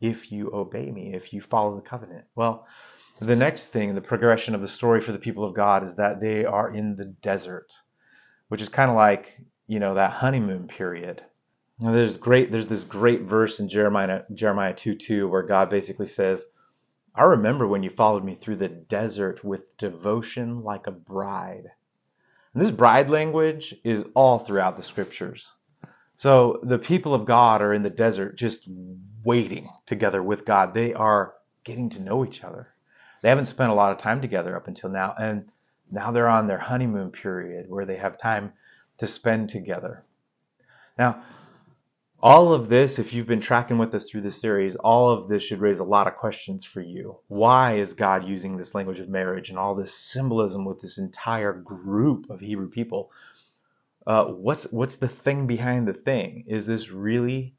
if 0.00 0.30
you 0.30 0.50
obey 0.52 0.90
me, 0.90 1.14
if 1.14 1.32
you 1.32 1.40
follow 1.40 1.74
the 1.74 1.88
covenant. 1.88 2.24
Well, 2.34 2.66
the 3.20 3.36
next 3.36 3.68
thing, 3.68 3.94
the 3.94 4.00
progression 4.00 4.54
of 4.54 4.60
the 4.60 4.68
story 4.68 5.00
for 5.00 5.12
the 5.12 5.18
people 5.18 5.44
of 5.44 5.54
God 5.54 5.82
is 5.84 5.96
that 5.96 6.20
they 6.20 6.44
are 6.44 6.70
in 6.70 6.94
the 6.94 7.06
desert, 7.06 7.72
which 8.48 8.62
is 8.62 8.68
kind 8.68 8.90
of 8.90 8.96
like, 8.96 9.40
you 9.66 9.80
know, 9.80 9.94
that 9.94 10.12
honeymoon 10.12 10.68
period. 10.68 11.22
Now, 11.80 11.92
there's 11.92 12.16
great 12.16 12.50
there's 12.50 12.68
this 12.68 12.84
great 12.84 13.22
verse 13.22 13.60
in 13.60 13.68
Jeremiah 13.68 14.22
Jeremiah 14.34 14.74
2 14.74 14.96
2 14.96 15.28
where 15.28 15.42
God 15.42 15.70
basically 15.70 16.08
says, 16.08 16.44
I 17.14 17.24
remember 17.24 17.66
when 17.66 17.82
you 17.82 17.90
followed 17.90 18.24
me 18.24 18.36
through 18.36 18.56
the 18.56 18.68
desert 18.68 19.42
with 19.42 19.76
devotion 19.78 20.62
like 20.62 20.86
a 20.86 20.92
bride. 20.92 21.70
And 22.58 22.66
this 22.66 22.74
bride 22.74 23.08
language 23.08 23.72
is 23.84 24.04
all 24.14 24.40
throughout 24.40 24.76
the 24.76 24.82
scriptures. 24.82 25.52
So 26.16 26.58
the 26.64 26.76
people 26.76 27.14
of 27.14 27.24
God 27.24 27.62
are 27.62 27.72
in 27.72 27.84
the 27.84 27.88
desert 27.88 28.36
just 28.36 28.68
waiting 29.22 29.68
together 29.86 30.20
with 30.20 30.44
God. 30.44 30.74
They 30.74 30.92
are 30.92 31.34
getting 31.62 31.88
to 31.90 32.00
know 32.00 32.26
each 32.26 32.42
other. 32.42 32.66
They 33.22 33.28
haven't 33.28 33.46
spent 33.46 33.70
a 33.70 33.74
lot 33.74 33.92
of 33.92 33.98
time 33.98 34.20
together 34.20 34.56
up 34.56 34.66
until 34.66 34.90
now. 34.90 35.14
And 35.16 35.48
now 35.92 36.10
they're 36.10 36.28
on 36.28 36.48
their 36.48 36.58
honeymoon 36.58 37.12
period 37.12 37.70
where 37.70 37.86
they 37.86 37.96
have 37.96 38.18
time 38.18 38.52
to 38.98 39.06
spend 39.06 39.50
together. 39.50 40.02
Now, 40.98 41.22
all 42.20 42.52
of 42.52 42.68
this, 42.68 42.98
if 42.98 43.12
you've 43.12 43.26
been 43.26 43.40
tracking 43.40 43.78
with 43.78 43.94
us 43.94 44.08
through 44.08 44.22
this 44.22 44.40
series, 44.40 44.74
all 44.74 45.10
of 45.10 45.28
this 45.28 45.42
should 45.42 45.60
raise 45.60 45.78
a 45.78 45.84
lot 45.84 46.08
of 46.08 46.16
questions 46.16 46.64
for 46.64 46.80
you. 46.80 47.18
Why 47.28 47.76
is 47.76 47.92
God 47.92 48.26
using 48.26 48.56
this 48.56 48.74
language 48.74 48.98
of 48.98 49.08
marriage 49.08 49.50
and 49.50 49.58
all 49.58 49.74
this 49.76 49.94
symbolism 49.94 50.64
with 50.64 50.80
this 50.80 50.98
entire 50.98 51.52
group 51.52 52.28
of 52.28 52.40
Hebrew 52.40 52.68
people? 52.68 53.12
Uh, 54.06 54.24
what's 54.24 54.64
what's 54.72 54.96
the 54.96 55.08
thing 55.08 55.46
behind 55.46 55.86
the 55.86 55.92
thing? 55.92 56.44
Is 56.48 56.66
this 56.66 56.90
really 56.90 57.54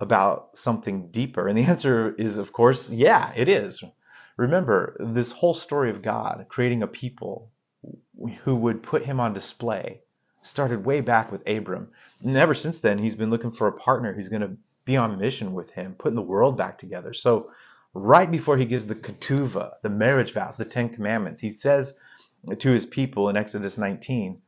about 0.00 0.56
something 0.56 1.10
deeper? 1.10 1.46
And 1.46 1.56
the 1.56 1.64
answer 1.64 2.12
is, 2.16 2.38
of 2.38 2.52
course, 2.52 2.90
yeah, 2.90 3.32
it 3.36 3.48
is. 3.48 3.84
Remember, 4.36 4.96
this 4.98 5.30
whole 5.30 5.54
story 5.54 5.90
of 5.90 6.02
God 6.02 6.46
creating 6.48 6.82
a 6.82 6.88
people 6.88 7.52
who 8.44 8.56
would 8.56 8.82
put 8.82 9.04
Him 9.04 9.20
on 9.20 9.32
display 9.32 10.00
started 10.42 10.84
way 10.84 11.00
back 11.00 11.32
with 11.32 11.48
Abram. 11.48 11.88
And 12.22 12.36
ever 12.36 12.54
since 12.54 12.78
then, 12.78 12.98
he's 12.98 13.14
been 13.14 13.30
looking 13.30 13.52
for 13.52 13.68
a 13.68 13.72
partner 13.72 14.12
who's 14.12 14.28
going 14.28 14.42
to 14.42 14.56
be 14.84 14.96
on 14.96 15.18
mission 15.18 15.54
with 15.54 15.70
him, 15.70 15.94
putting 15.96 16.16
the 16.16 16.22
world 16.22 16.56
back 16.56 16.78
together. 16.78 17.14
So, 17.14 17.50
right 17.94 18.30
before 18.30 18.56
he 18.56 18.64
gives 18.64 18.86
the 18.86 18.94
ketuvah, 18.94 19.74
the 19.82 19.88
marriage 19.88 20.32
vows, 20.32 20.56
the 20.56 20.64
Ten 20.64 20.88
Commandments, 20.88 21.40
he 21.40 21.52
says 21.52 21.94
to 22.58 22.70
his 22.70 22.86
people 22.86 23.28
in 23.28 23.36
Exodus 23.36 23.78
19, 23.78 24.40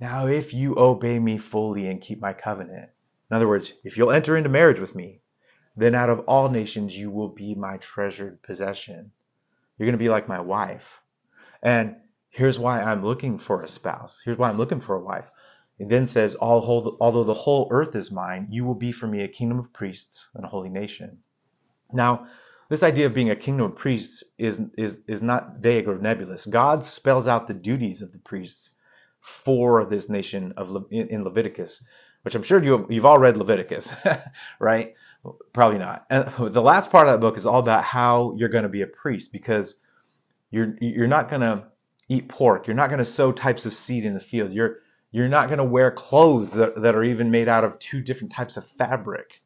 Now, 0.00 0.26
if 0.26 0.52
you 0.52 0.74
obey 0.76 1.18
me 1.18 1.38
fully 1.38 1.88
and 1.88 2.00
keep 2.00 2.20
my 2.20 2.32
covenant, 2.32 2.90
in 3.30 3.36
other 3.36 3.48
words, 3.48 3.72
if 3.84 3.96
you'll 3.96 4.10
enter 4.10 4.36
into 4.36 4.48
marriage 4.48 4.80
with 4.80 4.94
me, 4.94 5.20
then 5.76 5.94
out 5.94 6.10
of 6.10 6.20
all 6.20 6.48
nations 6.48 6.96
you 6.96 7.10
will 7.10 7.28
be 7.28 7.54
my 7.54 7.76
treasured 7.76 8.42
possession. 8.42 9.12
You're 9.76 9.86
going 9.86 9.92
to 9.92 10.02
be 10.02 10.08
like 10.08 10.26
my 10.26 10.40
wife. 10.40 11.00
And 11.62 11.96
Here's 12.38 12.56
why 12.56 12.80
I'm 12.80 13.04
looking 13.04 13.36
for 13.36 13.64
a 13.64 13.68
spouse. 13.68 14.20
Here's 14.24 14.38
why 14.38 14.48
I'm 14.48 14.58
looking 14.58 14.80
for 14.80 14.94
a 14.94 15.02
wife. 15.02 15.28
It 15.80 15.88
then 15.88 16.06
says, 16.06 16.36
although 16.40 17.24
the 17.24 17.34
whole 17.34 17.66
earth 17.72 17.96
is 17.96 18.12
mine, 18.12 18.46
you 18.48 18.64
will 18.64 18.76
be 18.76 18.92
for 18.92 19.08
me 19.08 19.24
a 19.24 19.28
kingdom 19.28 19.58
of 19.58 19.72
priests 19.72 20.24
and 20.34 20.44
a 20.44 20.48
holy 20.48 20.68
nation. 20.68 21.18
Now, 21.92 22.28
this 22.68 22.84
idea 22.84 23.06
of 23.06 23.14
being 23.14 23.30
a 23.30 23.34
kingdom 23.34 23.66
of 23.66 23.76
priests 23.76 24.22
is, 24.38 24.62
is, 24.76 25.00
is 25.08 25.20
not 25.20 25.56
vague 25.56 25.88
or 25.88 25.98
nebulous. 25.98 26.46
God 26.46 26.84
spells 26.84 27.26
out 27.26 27.48
the 27.48 27.54
duties 27.54 28.02
of 28.02 28.12
the 28.12 28.18
priests 28.18 28.70
for 29.20 29.84
this 29.86 30.08
nation 30.08 30.54
of 30.56 30.70
Le, 30.70 30.84
in, 30.92 31.24
Leviticus, 31.24 31.82
which 32.22 32.36
I'm 32.36 32.44
sure 32.44 32.62
you've, 32.62 32.88
you've 32.88 33.06
all 33.06 33.18
read 33.18 33.36
Leviticus, 33.36 33.90
right? 34.60 34.94
Probably 35.52 35.78
not. 35.78 36.06
And 36.08 36.32
the 36.54 36.62
last 36.62 36.92
part 36.92 37.08
of 37.08 37.14
that 37.14 37.20
book 37.20 37.36
is 37.36 37.46
all 37.46 37.58
about 37.58 37.82
how 37.82 38.32
you're 38.36 38.48
going 38.48 38.62
to 38.62 38.68
be 38.68 38.82
a 38.82 38.86
priest 38.86 39.32
because 39.32 39.80
you're, 40.52 40.76
you're 40.80 41.08
not 41.08 41.30
going 41.30 41.42
to 41.42 41.64
eat 42.08 42.28
pork. 42.28 42.66
You're 42.66 42.76
not 42.76 42.88
going 42.90 42.98
to 42.98 43.04
sow 43.04 43.32
types 43.32 43.66
of 43.66 43.74
seed 43.74 44.04
in 44.04 44.14
the 44.14 44.20
field. 44.20 44.52
You're 44.52 44.78
you're 45.10 45.28
not 45.28 45.48
going 45.48 45.58
to 45.58 45.64
wear 45.64 45.90
clothes 45.90 46.52
that, 46.52 46.82
that 46.82 46.94
are 46.94 47.04
even 47.04 47.30
made 47.30 47.48
out 47.48 47.64
of 47.64 47.78
two 47.78 48.02
different 48.02 48.32
types 48.32 48.58
of 48.58 48.68
fabric. 48.68 49.40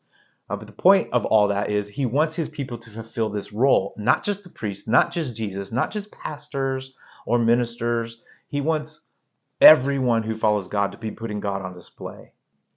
Uh, 0.51 0.57
but 0.57 0.67
the 0.67 0.73
point 0.73 1.09
of 1.13 1.25
all 1.25 1.49
that 1.49 1.71
is 1.71 1.89
he 1.89 2.05
wants 2.05 2.35
his 2.35 2.49
people 2.49 2.77
to 2.79 2.91
fulfill 2.91 3.31
this 3.31 3.53
role, 3.53 3.95
not 3.97 4.25
just 4.25 4.43
the 4.43 4.51
priests, 4.51 4.89
not 4.89 5.13
just 5.13 5.37
Jesus, 5.37 5.71
not 5.71 5.93
just 5.93 6.11
pastors 6.11 6.95
or 7.27 7.39
ministers. 7.39 8.23
He 8.49 8.61
wants 8.61 9.01
everyone 9.61 10.25
who 10.25 10.35
follows 10.35 10.67
God 10.67 10.93
to 10.93 10.99
be 10.99 11.13
putting 11.13 11.39
God 11.39 11.63
on 11.63 11.75
display. 11.75 12.33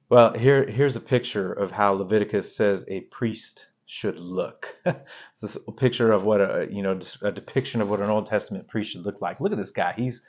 Well, 0.08 0.34
here 0.34 0.66
here's 0.68 0.96
a 0.96 1.02
picture 1.02 1.52
of 1.52 1.72
how 1.72 1.94
Leviticus 1.94 2.56
says 2.56 2.86
a 2.88 3.02
priest 3.02 3.66
should 3.86 4.18
look. 4.18 4.76
it's 4.86 5.42
this 5.42 5.58
picture 5.78 6.12
of 6.12 6.24
what 6.24 6.42
a 6.42 6.68
you 6.72 6.82
know 6.82 7.00
a 7.22 7.32
depiction 7.32 7.82
of 7.82 7.90
what 7.90 8.00
an 8.00 8.10
Old 8.10 8.28
Testament 8.28 8.68
priest 8.68 8.92
should 8.92 9.06
look 9.06 9.22
like. 9.22 9.40
Look 9.40 9.52
at 9.52 9.58
this 9.58 9.72
guy. 9.72 9.94
He's 9.96 10.22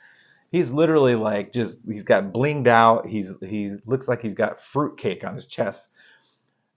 he's 0.51 0.71
literally 0.71 1.15
like 1.15 1.53
just 1.53 1.79
he's 1.87 2.03
got 2.03 2.31
blinged 2.31 2.67
out. 2.67 3.07
He's 3.07 3.33
he 3.41 3.75
looks 3.85 4.07
like 4.07 4.21
he's 4.21 4.35
got 4.35 4.61
fruitcake 4.61 5.23
on 5.23 5.35
his 5.35 5.47
chest. 5.47 5.91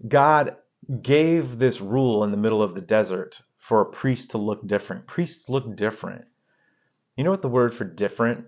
God 0.06 0.56
gave 1.02 1.58
this 1.58 1.80
rule 1.80 2.24
in 2.24 2.30
the 2.30 2.36
middle 2.36 2.62
of 2.62 2.74
the 2.74 2.80
desert 2.80 3.40
for 3.58 3.82
a 3.82 3.86
priest 3.86 4.30
to 4.30 4.38
look 4.38 4.66
different. 4.66 5.06
Priests 5.06 5.48
look 5.48 5.76
different. 5.76 6.24
You 7.16 7.24
know 7.24 7.30
what 7.30 7.42
the 7.42 7.48
word 7.48 7.74
for 7.74 7.84
different 7.84 8.46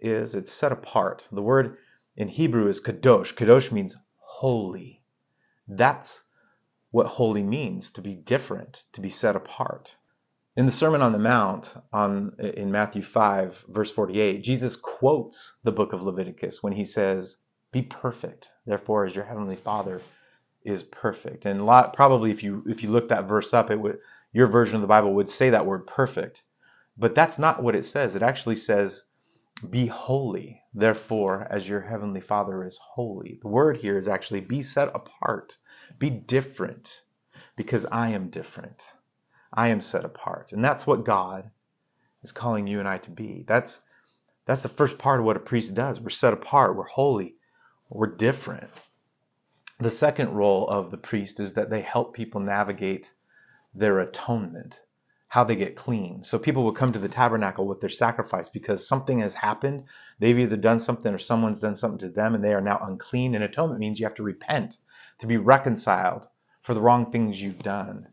is? 0.00 0.34
It's 0.34 0.52
set 0.52 0.72
apart. 0.72 1.24
The 1.32 1.42
word 1.42 1.78
in 2.16 2.28
Hebrew 2.28 2.68
is 2.68 2.80
kadosh. 2.80 3.34
Kadosh 3.34 3.72
means 3.72 3.96
holy. 4.18 5.00
That's 5.66 6.20
what 6.96 7.06
holy 7.06 7.42
means 7.42 7.90
to 7.90 8.00
be 8.00 8.14
different, 8.14 8.84
to 8.94 9.02
be 9.02 9.10
set 9.10 9.36
apart. 9.36 9.94
In 10.56 10.64
the 10.64 10.72
Sermon 10.72 11.02
on 11.02 11.12
the 11.12 11.18
Mount 11.18 11.70
on 11.92 12.34
in 12.38 12.72
Matthew 12.72 13.02
5 13.02 13.66
verse 13.68 13.90
48, 13.90 14.42
Jesus 14.42 14.76
quotes 14.76 15.58
the 15.62 15.72
book 15.72 15.92
of 15.92 16.00
Leviticus 16.00 16.62
when 16.62 16.72
he 16.72 16.86
says, 16.86 17.36
"Be 17.70 17.82
perfect, 17.82 18.48
therefore 18.64 19.04
as 19.04 19.14
your 19.14 19.26
heavenly 19.26 19.56
Father 19.56 20.00
is 20.64 20.82
perfect." 20.84 21.44
And 21.44 21.66
lot, 21.66 21.92
probably 21.92 22.30
if 22.30 22.42
you 22.42 22.64
if 22.66 22.82
you 22.82 22.88
look 22.88 23.10
that 23.10 23.28
verse 23.28 23.52
up, 23.52 23.70
it 23.70 23.78
would 23.78 23.98
your 24.32 24.46
version 24.46 24.76
of 24.76 24.80
the 24.80 24.88
Bible 24.88 25.12
would 25.16 25.28
say 25.28 25.50
that 25.50 25.66
word 25.66 25.86
perfect. 25.86 26.44
But 26.96 27.14
that's 27.14 27.38
not 27.38 27.62
what 27.62 27.76
it 27.76 27.84
says. 27.84 28.16
It 28.16 28.22
actually 28.22 28.56
says, 28.56 29.04
"Be 29.70 29.86
holy, 29.86 30.62
therefore 30.74 31.46
as 31.50 31.68
your 31.68 31.80
heavenly 31.80 32.20
Father 32.20 32.64
is 32.64 32.78
holy." 32.78 33.38
The 33.40 33.48
word 33.48 33.78
here 33.78 33.96
is 33.98 34.08
actually 34.08 34.40
be 34.40 34.62
set 34.62 34.94
apart 34.94 35.56
be 35.98 36.10
different 36.10 37.02
because 37.56 37.86
I 37.86 38.08
am 38.10 38.28
different. 38.28 38.84
I 39.52 39.68
am 39.68 39.80
set 39.80 40.04
apart. 40.04 40.52
And 40.52 40.64
that's 40.64 40.86
what 40.86 41.04
God 41.04 41.50
is 42.22 42.32
calling 42.32 42.66
you 42.66 42.80
and 42.80 42.88
I 42.88 42.98
to 42.98 43.10
be. 43.10 43.44
That's 43.46 43.80
that's 44.44 44.62
the 44.62 44.68
first 44.68 44.98
part 44.98 45.20
of 45.20 45.26
what 45.26 45.36
a 45.36 45.40
priest 45.40 45.74
does. 45.74 46.00
We're 46.00 46.10
set 46.10 46.32
apart, 46.32 46.76
we're 46.76 46.84
holy, 46.84 47.36
we're 47.88 48.14
different. 48.14 48.70
The 49.78 49.90
second 49.90 50.34
role 50.34 50.68
of 50.68 50.90
the 50.90 50.98
priest 50.98 51.40
is 51.40 51.54
that 51.54 51.68
they 51.70 51.80
help 51.80 52.14
people 52.14 52.40
navigate 52.40 53.12
their 53.74 54.00
atonement, 54.00 54.80
how 55.28 55.44
they 55.44 55.56
get 55.56 55.76
clean. 55.76 56.22
So 56.22 56.38
people 56.38 56.64
would 56.64 56.76
come 56.76 56.92
to 56.92 56.98
the 56.98 57.08
tabernacle 57.08 57.66
with 57.66 57.80
their 57.80 57.90
sacrifice 57.90 58.48
because 58.48 58.86
something 58.86 59.18
has 59.18 59.34
happened. 59.34 59.84
They've 60.18 60.38
either 60.38 60.56
done 60.56 60.78
something 60.78 61.12
or 61.12 61.18
someone's 61.18 61.60
done 61.60 61.76
something 61.76 61.98
to 62.00 62.08
them 62.08 62.34
and 62.34 62.44
they 62.44 62.54
are 62.54 62.60
now 62.60 62.80
unclean. 62.82 63.34
And 63.34 63.42
atonement 63.42 63.80
means 63.80 63.98
you 63.98 64.06
have 64.06 64.14
to 64.16 64.22
repent 64.22 64.78
to 65.18 65.26
be 65.26 65.36
reconciled 65.36 66.28
for 66.62 66.74
the 66.74 66.80
wrong 66.80 67.10
things 67.10 67.40
you've 67.40 67.62
done. 67.62 68.08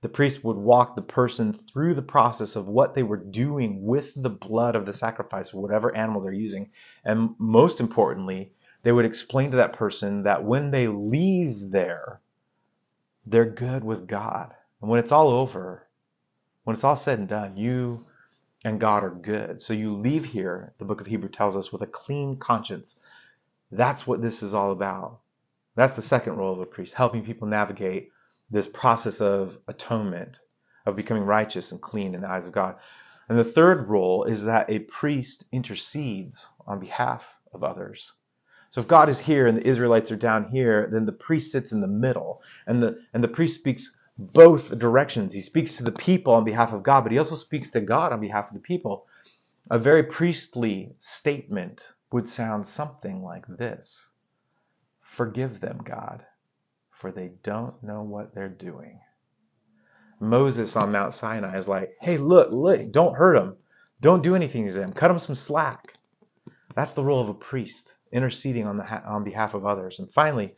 The 0.00 0.08
priest 0.08 0.44
would 0.44 0.56
walk 0.56 0.94
the 0.94 1.02
person 1.02 1.52
through 1.54 1.94
the 1.94 2.02
process 2.02 2.56
of 2.56 2.68
what 2.68 2.94
they 2.94 3.02
were 3.02 3.16
doing 3.16 3.84
with 3.84 4.12
the 4.14 4.30
blood 4.30 4.76
of 4.76 4.84
the 4.84 4.92
sacrifice, 4.92 5.54
whatever 5.54 5.96
animal 5.96 6.20
they're 6.20 6.32
using. 6.32 6.70
And 7.04 7.34
most 7.38 7.80
importantly, 7.80 8.52
they 8.82 8.92
would 8.92 9.06
explain 9.06 9.50
to 9.50 9.56
that 9.56 9.72
person 9.72 10.24
that 10.24 10.44
when 10.44 10.70
they 10.70 10.88
leave 10.88 11.70
there, 11.70 12.20
they're 13.24 13.46
good 13.46 13.82
with 13.82 14.06
God. 14.06 14.54
And 14.82 14.90
when 14.90 15.00
it's 15.00 15.12
all 15.12 15.30
over, 15.30 15.86
when 16.64 16.74
it's 16.74 16.84
all 16.84 16.96
said 16.96 17.18
and 17.18 17.28
done, 17.28 17.56
you 17.56 18.04
and 18.64 18.80
God 18.80 19.04
are 19.04 19.10
good. 19.10 19.60
So 19.60 19.74
you 19.74 19.94
leave 19.94 20.24
here, 20.24 20.72
the 20.78 20.84
book 20.84 21.00
of 21.00 21.06
Hebrew 21.06 21.28
tells 21.28 21.56
us, 21.56 21.72
with 21.72 21.82
a 21.82 21.86
clean 21.86 22.38
conscience. 22.38 22.98
That's 23.70 24.06
what 24.06 24.22
this 24.22 24.42
is 24.42 24.54
all 24.54 24.72
about. 24.72 25.20
That's 25.76 25.92
the 25.92 26.02
second 26.02 26.36
role 26.36 26.52
of 26.52 26.60
a 26.60 26.66
priest, 26.66 26.94
helping 26.94 27.24
people 27.24 27.46
navigate 27.46 28.10
this 28.50 28.66
process 28.66 29.20
of 29.20 29.58
atonement, 29.68 30.38
of 30.86 30.96
becoming 30.96 31.24
righteous 31.24 31.72
and 31.72 31.80
clean 31.80 32.14
in 32.14 32.22
the 32.22 32.28
eyes 32.28 32.46
of 32.46 32.52
God. 32.52 32.76
And 33.28 33.38
the 33.38 33.44
third 33.44 33.88
role 33.88 34.24
is 34.24 34.44
that 34.44 34.70
a 34.70 34.80
priest 34.80 35.44
intercedes 35.52 36.46
on 36.66 36.78
behalf 36.78 37.22
of 37.52 37.64
others. 37.64 38.12
So 38.70 38.80
if 38.80 38.88
God 38.88 39.08
is 39.08 39.20
here 39.20 39.46
and 39.46 39.56
the 39.56 39.66
Israelites 39.66 40.10
are 40.10 40.16
down 40.16 40.48
here, 40.50 40.88
then 40.90 41.06
the 41.06 41.12
priest 41.12 41.52
sits 41.52 41.72
in 41.72 41.80
the 41.80 41.86
middle. 41.86 42.42
And 42.66 42.82
the 42.82 42.98
and 43.12 43.22
the 43.22 43.28
priest 43.28 43.58
speaks 43.58 43.96
both 44.18 44.78
directions. 44.78 45.32
He 45.32 45.40
speaks 45.40 45.76
to 45.76 45.82
the 45.82 45.92
people 45.92 46.34
on 46.34 46.44
behalf 46.44 46.72
of 46.72 46.82
God, 46.82 47.02
but 47.02 47.12
he 47.12 47.18
also 47.18 47.36
speaks 47.36 47.70
to 47.70 47.80
God 47.80 48.12
on 48.12 48.20
behalf 48.20 48.48
of 48.48 48.54
the 48.54 48.60
people. 48.60 49.06
A 49.70 49.78
very 49.78 50.04
priestly 50.04 50.94
statement 50.98 51.82
would 52.12 52.28
sound 52.28 52.68
something 52.68 53.22
like 53.22 53.46
this 53.46 54.08
Forgive 55.00 55.60
them, 55.60 55.80
God, 55.84 56.24
for 56.90 57.12
they 57.12 57.32
don't 57.42 57.80
know 57.82 58.02
what 58.02 58.34
they're 58.34 58.48
doing. 58.48 59.00
Moses 60.20 60.76
on 60.76 60.92
Mount 60.92 61.14
Sinai 61.14 61.56
is 61.56 61.68
like, 61.68 61.96
hey, 62.00 62.16
look, 62.18 62.50
look, 62.52 62.90
don't 62.92 63.16
hurt 63.16 63.36
them. 63.36 63.56
Don't 64.00 64.22
do 64.22 64.34
anything 64.34 64.66
to 64.66 64.72
them. 64.72 64.92
Cut 64.92 65.08
them 65.08 65.18
some 65.18 65.34
slack. 65.34 65.94
That's 66.74 66.92
the 66.92 67.04
role 67.04 67.20
of 67.20 67.28
a 67.28 67.34
priest, 67.34 67.94
interceding 68.12 68.66
on, 68.66 68.76
the 68.78 68.84
on 68.84 69.24
behalf 69.24 69.54
of 69.54 69.66
others. 69.66 69.98
And 70.00 70.12
finally, 70.12 70.54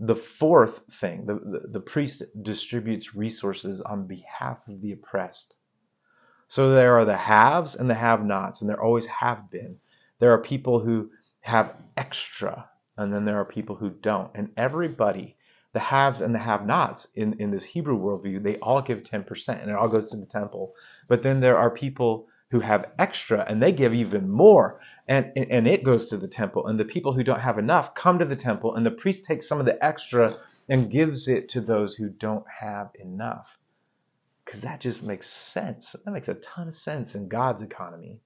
the 0.00 0.14
fourth 0.14 0.80
thing, 0.94 1.26
the, 1.26 1.34
the, 1.34 1.68
the 1.68 1.80
priest 1.80 2.22
distributes 2.42 3.14
resources 3.14 3.80
on 3.80 4.06
behalf 4.06 4.58
of 4.68 4.80
the 4.80 4.92
oppressed. 4.92 5.56
So 6.48 6.70
there 6.70 6.94
are 6.98 7.04
the 7.04 7.16
haves 7.16 7.76
and 7.76 7.88
the 7.88 7.94
have 7.94 8.24
nots, 8.24 8.60
and 8.60 8.68
there 8.68 8.82
always 8.82 9.06
have 9.06 9.50
been. 9.50 9.76
There 10.18 10.32
are 10.32 10.38
people 10.38 10.80
who 10.80 11.10
have 11.40 11.80
extra, 11.96 12.68
and 12.96 13.12
then 13.12 13.24
there 13.24 13.38
are 13.38 13.44
people 13.44 13.76
who 13.76 13.90
don't. 13.90 14.30
And 14.34 14.50
everybody 14.56 15.36
the 15.72 15.80
haves 15.80 16.20
and 16.20 16.34
the 16.34 16.38
have 16.38 16.66
nots 16.66 17.08
in, 17.14 17.34
in 17.34 17.50
this 17.50 17.62
Hebrew 17.64 17.98
worldview, 17.98 18.42
they 18.42 18.56
all 18.56 18.82
give 18.82 19.02
10% 19.02 19.60
and 19.60 19.70
it 19.70 19.76
all 19.76 19.88
goes 19.88 20.10
to 20.10 20.16
the 20.16 20.26
temple. 20.26 20.74
But 21.06 21.22
then 21.22 21.40
there 21.40 21.56
are 21.56 21.70
people 21.70 22.26
who 22.50 22.60
have 22.60 22.90
extra 22.98 23.44
and 23.48 23.62
they 23.62 23.70
give 23.70 23.94
even 23.94 24.28
more 24.28 24.80
and, 25.10 25.32
and 25.36 25.66
it 25.66 25.82
goes 25.82 26.06
to 26.08 26.16
the 26.16 26.28
temple. 26.28 26.68
And 26.68 26.78
the 26.78 26.84
people 26.84 27.12
who 27.12 27.24
don't 27.24 27.40
have 27.40 27.58
enough 27.58 27.96
come 27.96 28.20
to 28.20 28.24
the 28.24 28.36
temple 28.36 28.76
and 28.76 28.86
the 28.86 28.92
priest 28.92 29.24
takes 29.24 29.48
some 29.48 29.58
of 29.58 29.66
the 29.66 29.84
extra 29.84 30.36
and 30.68 30.88
gives 30.88 31.26
it 31.26 31.48
to 31.48 31.60
those 31.60 31.96
who 31.96 32.08
don't 32.08 32.44
have 32.48 32.90
enough. 32.94 33.58
Because 34.44 34.60
that 34.60 34.80
just 34.80 35.02
makes 35.02 35.28
sense. 35.28 35.96
That 36.04 36.12
makes 36.12 36.28
a 36.28 36.34
ton 36.34 36.68
of 36.68 36.76
sense 36.76 37.16
in 37.16 37.26
God's 37.26 37.64
economy. 37.64 38.20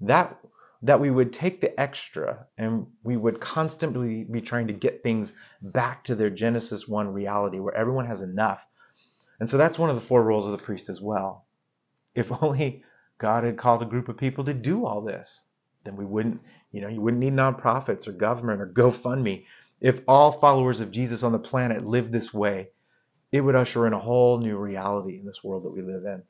That 0.00 0.38
that 0.82 1.00
we 1.00 1.10
would 1.10 1.34
take 1.34 1.60
the 1.60 1.78
extra 1.78 2.46
and 2.56 2.86
we 3.02 3.16
would 3.16 3.40
constantly 3.40 4.24
be 4.24 4.40
trying 4.40 4.68
to 4.68 4.72
get 4.72 5.02
things 5.02 5.34
back 5.62 6.04
to 6.04 6.14
their 6.14 6.30
Genesis 6.30 6.88
1 6.88 7.12
reality 7.12 7.58
where 7.58 7.74
everyone 7.74 8.06
has 8.06 8.22
enough. 8.22 8.64
And 9.40 9.48
so 9.48 9.58
that's 9.58 9.78
one 9.78 9.90
of 9.90 9.96
the 9.96 10.02
four 10.02 10.22
roles 10.22 10.46
of 10.46 10.52
the 10.52 10.58
priest 10.58 10.88
as 10.88 11.00
well. 11.00 11.46
If 12.14 12.32
only 12.42 12.84
God 13.18 13.44
had 13.44 13.58
called 13.58 13.82
a 13.82 13.86
group 13.86 14.08
of 14.08 14.16
people 14.16 14.44
to 14.44 14.54
do 14.54 14.86
all 14.86 15.02
this, 15.02 15.42
then 15.86 15.96
we 15.96 16.04
wouldn't, 16.04 16.40
you 16.72 16.80
know, 16.80 16.88
you 16.88 17.00
wouldn't 17.00 17.22
need 17.22 17.32
nonprofits 17.32 18.06
or 18.06 18.12
government 18.12 18.60
or 18.60 18.66
GoFundMe. 18.74 19.44
If 19.80 20.00
all 20.08 20.32
followers 20.32 20.80
of 20.80 20.90
Jesus 20.90 21.22
on 21.22 21.32
the 21.32 21.38
planet 21.38 21.86
lived 21.86 22.12
this 22.12 22.34
way, 22.34 22.68
it 23.32 23.40
would 23.40 23.54
usher 23.54 23.86
in 23.86 23.92
a 23.92 23.98
whole 23.98 24.38
new 24.38 24.56
reality 24.56 25.18
in 25.18 25.26
this 25.26 25.42
world 25.44 25.64
that 25.64 25.70
we 25.70 25.82
live 25.82 26.04
in. 26.04 26.22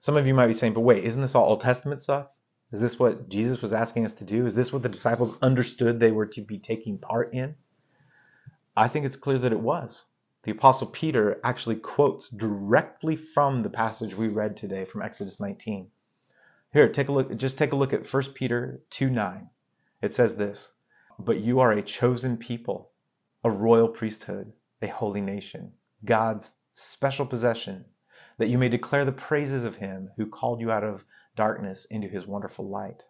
Some 0.00 0.16
of 0.16 0.26
you 0.26 0.34
might 0.34 0.46
be 0.46 0.54
saying, 0.54 0.74
but 0.74 0.80
wait, 0.80 1.04
isn't 1.04 1.20
this 1.20 1.34
all 1.34 1.48
Old 1.48 1.60
Testament 1.60 2.02
stuff? 2.02 2.28
Is 2.70 2.80
this 2.80 2.98
what 2.98 3.28
Jesus 3.28 3.62
was 3.62 3.72
asking 3.72 4.04
us 4.04 4.12
to 4.14 4.24
do? 4.24 4.46
Is 4.46 4.54
this 4.54 4.72
what 4.72 4.82
the 4.82 4.88
disciples 4.88 5.36
understood 5.40 5.98
they 5.98 6.12
were 6.12 6.26
to 6.26 6.42
be 6.42 6.58
taking 6.58 6.98
part 6.98 7.32
in? 7.32 7.54
I 8.76 8.88
think 8.88 9.06
it's 9.06 9.16
clear 9.16 9.38
that 9.38 9.52
it 9.52 9.60
was. 9.60 10.04
The 10.44 10.52
Apostle 10.52 10.86
Peter 10.86 11.40
actually 11.42 11.76
quotes 11.76 12.28
directly 12.28 13.16
from 13.16 13.62
the 13.62 13.70
passage 13.70 14.14
we 14.14 14.28
read 14.28 14.56
today 14.56 14.84
from 14.84 15.02
Exodus 15.02 15.40
19. 15.40 15.90
Here, 16.70 16.88
take 16.92 17.08
a 17.08 17.12
look, 17.12 17.34
just 17.36 17.56
take 17.56 17.72
a 17.72 17.76
look 17.76 17.94
at 17.94 18.12
1 18.12 18.22
Peter 18.34 18.82
2 18.90 19.08
9. 19.08 19.48
It 20.02 20.12
says 20.12 20.36
this 20.36 20.70
But 21.18 21.40
you 21.40 21.60
are 21.60 21.72
a 21.72 21.82
chosen 21.82 22.36
people, 22.36 22.90
a 23.42 23.50
royal 23.50 23.88
priesthood, 23.88 24.52
a 24.82 24.88
holy 24.88 25.22
nation, 25.22 25.72
God's 26.04 26.50
special 26.74 27.24
possession, 27.24 27.86
that 28.36 28.48
you 28.48 28.58
may 28.58 28.68
declare 28.68 29.06
the 29.06 29.12
praises 29.12 29.64
of 29.64 29.76
him 29.76 30.10
who 30.16 30.26
called 30.26 30.60
you 30.60 30.70
out 30.70 30.84
of 30.84 31.06
darkness 31.36 31.86
into 31.86 32.06
his 32.06 32.26
wonderful 32.26 32.68
light. 32.68 33.02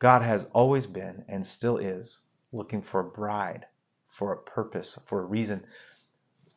God 0.00 0.22
has 0.22 0.44
always 0.52 0.86
been 0.86 1.24
and 1.28 1.46
still 1.46 1.78
is 1.78 2.18
looking 2.50 2.82
for 2.82 3.00
a 3.00 3.10
bride, 3.10 3.66
for 4.08 4.32
a 4.32 4.42
purpose, 4.42 4.98
for 5.06 5.20
a 5.20 5.26
reason. 5.26 5.64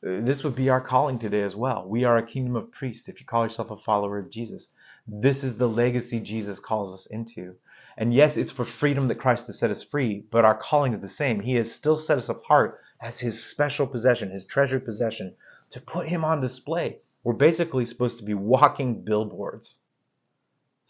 Uh, 0.04 0.22
this 0.22 0.44
would 0.44 0.56
be 0.56 0.70
our 0.70 0.82
calling 0.82 1.20
today 1.20 1.44
as 1.44 1.56
well. 1.56 1.88
We 1.88 2.06
are 2.06 2.18
a 2.18 2.26
kingdom 2.26 2.56
of 2.56 2.72
priests. 2.72 3.08
If 3.08 3.20
you 3.20 3.28
call 3.28 3.44
yourself 3.44 3.70
a 3.70 3.78
follower 3.78 4.18
of 4.18 4.32
Jesus, 4.32 4.70
this 5.08 5.44
is 5.44 5.56
the 5.58 5.70
legacy 5.70 6.20
Jesus 6.20 6.60
calls 6.60 6.94
us 6.94 7.06
into. 7.08 7.56
And 7.98 8.14
yes, 8.14 8.38
it's 8.38 8.52
for 8.52 8.66
freedom 8.66 9.08
that 9.10 9.20
Christ 9.20 9.48
has 9.48 9.60
set 9.60 9.72
us 9.72 9.84
free, 9.84 10.24
but 10.32 10.46
our 10.46 10.56
calling 10.56 10.94
is 10.94 11.02
the 11.02 11.08
same. 11.08 11.40
He 11.40 11.56
has 11.56 11.72
still 11.72 11.98
set 11.98 12.18
us 12.18 12.30
apart 12.30 12.80
as 13.02 13.20
his 13.20 13.44
special 13.44 13.88
possession, 13.88 14.32
his 14.32 14.46
treasured 14.46 14.86
possession, 14.86 15.36
to 15.72 15.82
put 15.82 16.08
him 16.08 16.24
on 16.24 16.42
display. 16.42 17.00
We're 17.24 17.34
basically 17.34 17.86
supposed 17.86 18.20
to 18.20 18.26
be 18.26 18.34
walking 18.34 19.04
billboards 19.04 19.76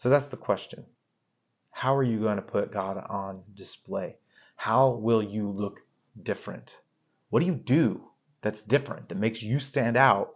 so 0.02 0.08
that's 0.08 0.26
the 0.26 0.36
question. 0.36 0.84
How 1.70 1.96
are 1.96 2.02
you 2.02 2.18
going 2.18 2.34
to 2.34 2.42
put 2.42 2.72
God 2.72 2.96
on 3.08 3.42
display? 3.54 4.16
How 4.56 4.90
will 4.90 5.22
you 5.22 5.48
look 5.48 5.78
different? 6.20 6.76
What 7.30 7.38
do 7.38 7.46
you 7.46 7.54
do 7.54 8.02
that's 8.40 8.62
different, 8.62 9.08
that 9.08 9.18
makes 9.18 9.44
you 9.44 9.60
stand 9.60 9.96
out 9.96 10.34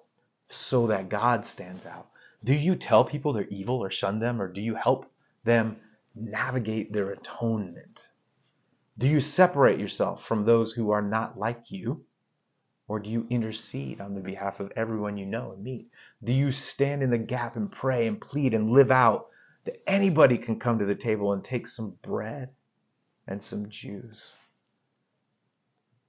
so 0.50 0.86
that 0.86 1.08
God 1.08 1.44
stands 1.44 1.84
out? 1.84 2.08
Do 2.44 2.54
you 2.54 2.76
tell 2.76 3.04
people 3.04 3.32
they're 3.32 3.44
evil 3.44 3.82
or 3.82 3.90
shun 3.90 4.18
them, 4.18 4.40
or 4.40 4.52
do 4.52 4.60
you 4.60 4.74
help 4.74 5.10
them 5.44 5.76
navigate 6.14 6.92
their 6.92 7.10
atonement? 7.10 8.02
Do 8.98 9.06
you 9.08 9.20
separate 9.20 9.78
yourself 9.78 10.24
from 10.24 10.44
those 10.44 10.72
who 10.72 10.90
are 10.90 11.02
not 11.02 11.38
like 11.38 11.70
you? 11.70 12.04
Or 12.88 13.00
do 13.00 13.10
you 13.10 13.26
intercede 13.30 14.00
on 14.00 14.14
the 14.14 14.20
behalf 14.20 14.60
of 14.60 14.72
everyone 14.76 15.16
you 15.16 15.26
know 15.26 15.52
and 15.52 15.62
meet? 15.62 15.90
Do 16.22 16.32
you 16.32 16.52
stand 16.52 17.02
in 17.02 17.10
the 17.10 17.18
gap 17.18 17.56
and 17.56 17.70
pray 17.70 18.06
and 18.06 18.20
plead 18.20 18.54
and 18.54 18.70
live 18.70 18.90
out 18.90 19.26
that 19.64 19.82
anybody 19.88 20.38
can 20.38 20.60
come 20.60 20.78
to 20.78 20.86
the 20.86 20.94
table 20.94 21.32
and 21.32 21.44
take 21.44 21.66
some 21.66 21.96
bread 22.02 22.50
and 23.26 23.42
some 23.42 23.68
juice? 23.68 24.36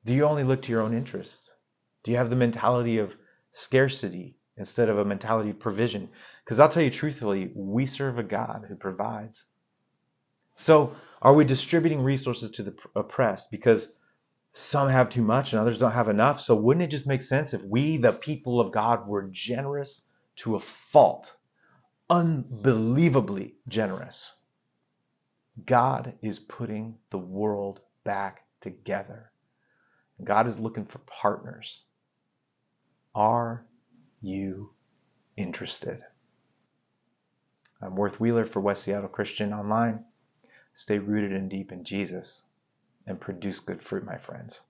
Do 0.05 0.13
you 0.13 0.23
only 0.23 0.43
look 0.43 0.61
to 0.61 0.71
your 0.71 0.81
own 0.81 0.95
interests? 0.95 1.51
Do 2.03 2.11
you 2.11 2.17
have 2.17 2.29
the 2.29 2.35
mentality 2.35 2.99
of 2.99 3.13
scarcity 3.51 4.36
instead 4.57 4.89
of 4.89 4.97
a 4.97 5.05
mentality 5.05 5.51
of 5.51 5.59
provision? 5.59 6.09
Because 6.43 6.59
I'll 6.59 6.69
tell 6.69 6.83
you 6.83 6.89
truthfully, 6.89 7.51
we 7.55 7.85
serve 7.85 8.19
a 8.19 8.23
God 8.23 8.65
who 8.67 8.75
provides. 8.75 9.45
So, 10.55 10.95
are 11.21 11.33
we 11.33 11.45
distributing 11.45 12.01
resources 12.01 12.51
to 12.51 12.63
the 12.63 12.75
oppressed 12.95 13.51
because 13.51 13.91
some 14.53 14.89
have 14.89 15.09
too 15.09 15.21
much 15.21 15.53
and 15.53 15.59
others 15.59 15.79
don't 15.79 15.91
have 15.91 16.09
enough? 16.09 16.41
So, 16.41 16.55
wouldn't 16.55 16.83
it 16.83 16.91
just 16.91 17.07
make 17.07 17.23
sense 17.23 17.53
if 17.53 17.63
we, 17.63 17.97
the 17.97 18.11
people 18.11 18.59
of 18.59 18.71
God, 18.71 19.07
were 19.07 19.29
generous 19.31 20.01
to 20.37 20.55
a 20.55 20.59
fault 20.59 21.35
unbelievably 22.09 23.55
generous. 23.67 24.35
God 25.65 26.13
is 26.21 26.39
putting 26.39 26.97
the 27.09 27.17
world 27.17 27.81
back 28.03 28.43
together. 28.61 29.31
God 30.23 30.47
is 30.47 30.59
looking 30.59 30.85
for 30.85 30.99
partners. 30.99 31.83
Are 33.13 33.65
you 34.21 34.71
interested? 35.35 36.03
I'm 37.81 37.95
Worth 37.95 38.19
Wheeler 38.19 38.45
for 38.45 38.59
West 38.59 38.83
Seattle 38.83 39.09
Christian 39.09 39.53
Online. 39.53 40.03
Stay 40.73 40.97
rooted 40.97 41.31
and 41.31 41.49
deep 41.49 41.71
in 41.71 41.83
Jesus 41.83 42.43
and 43.05 43.21
produce 43.21 43.59
good 43.59 43.81
fruit, 43.81 44.03
my 44.03 44.17
friends. 44.17 44.61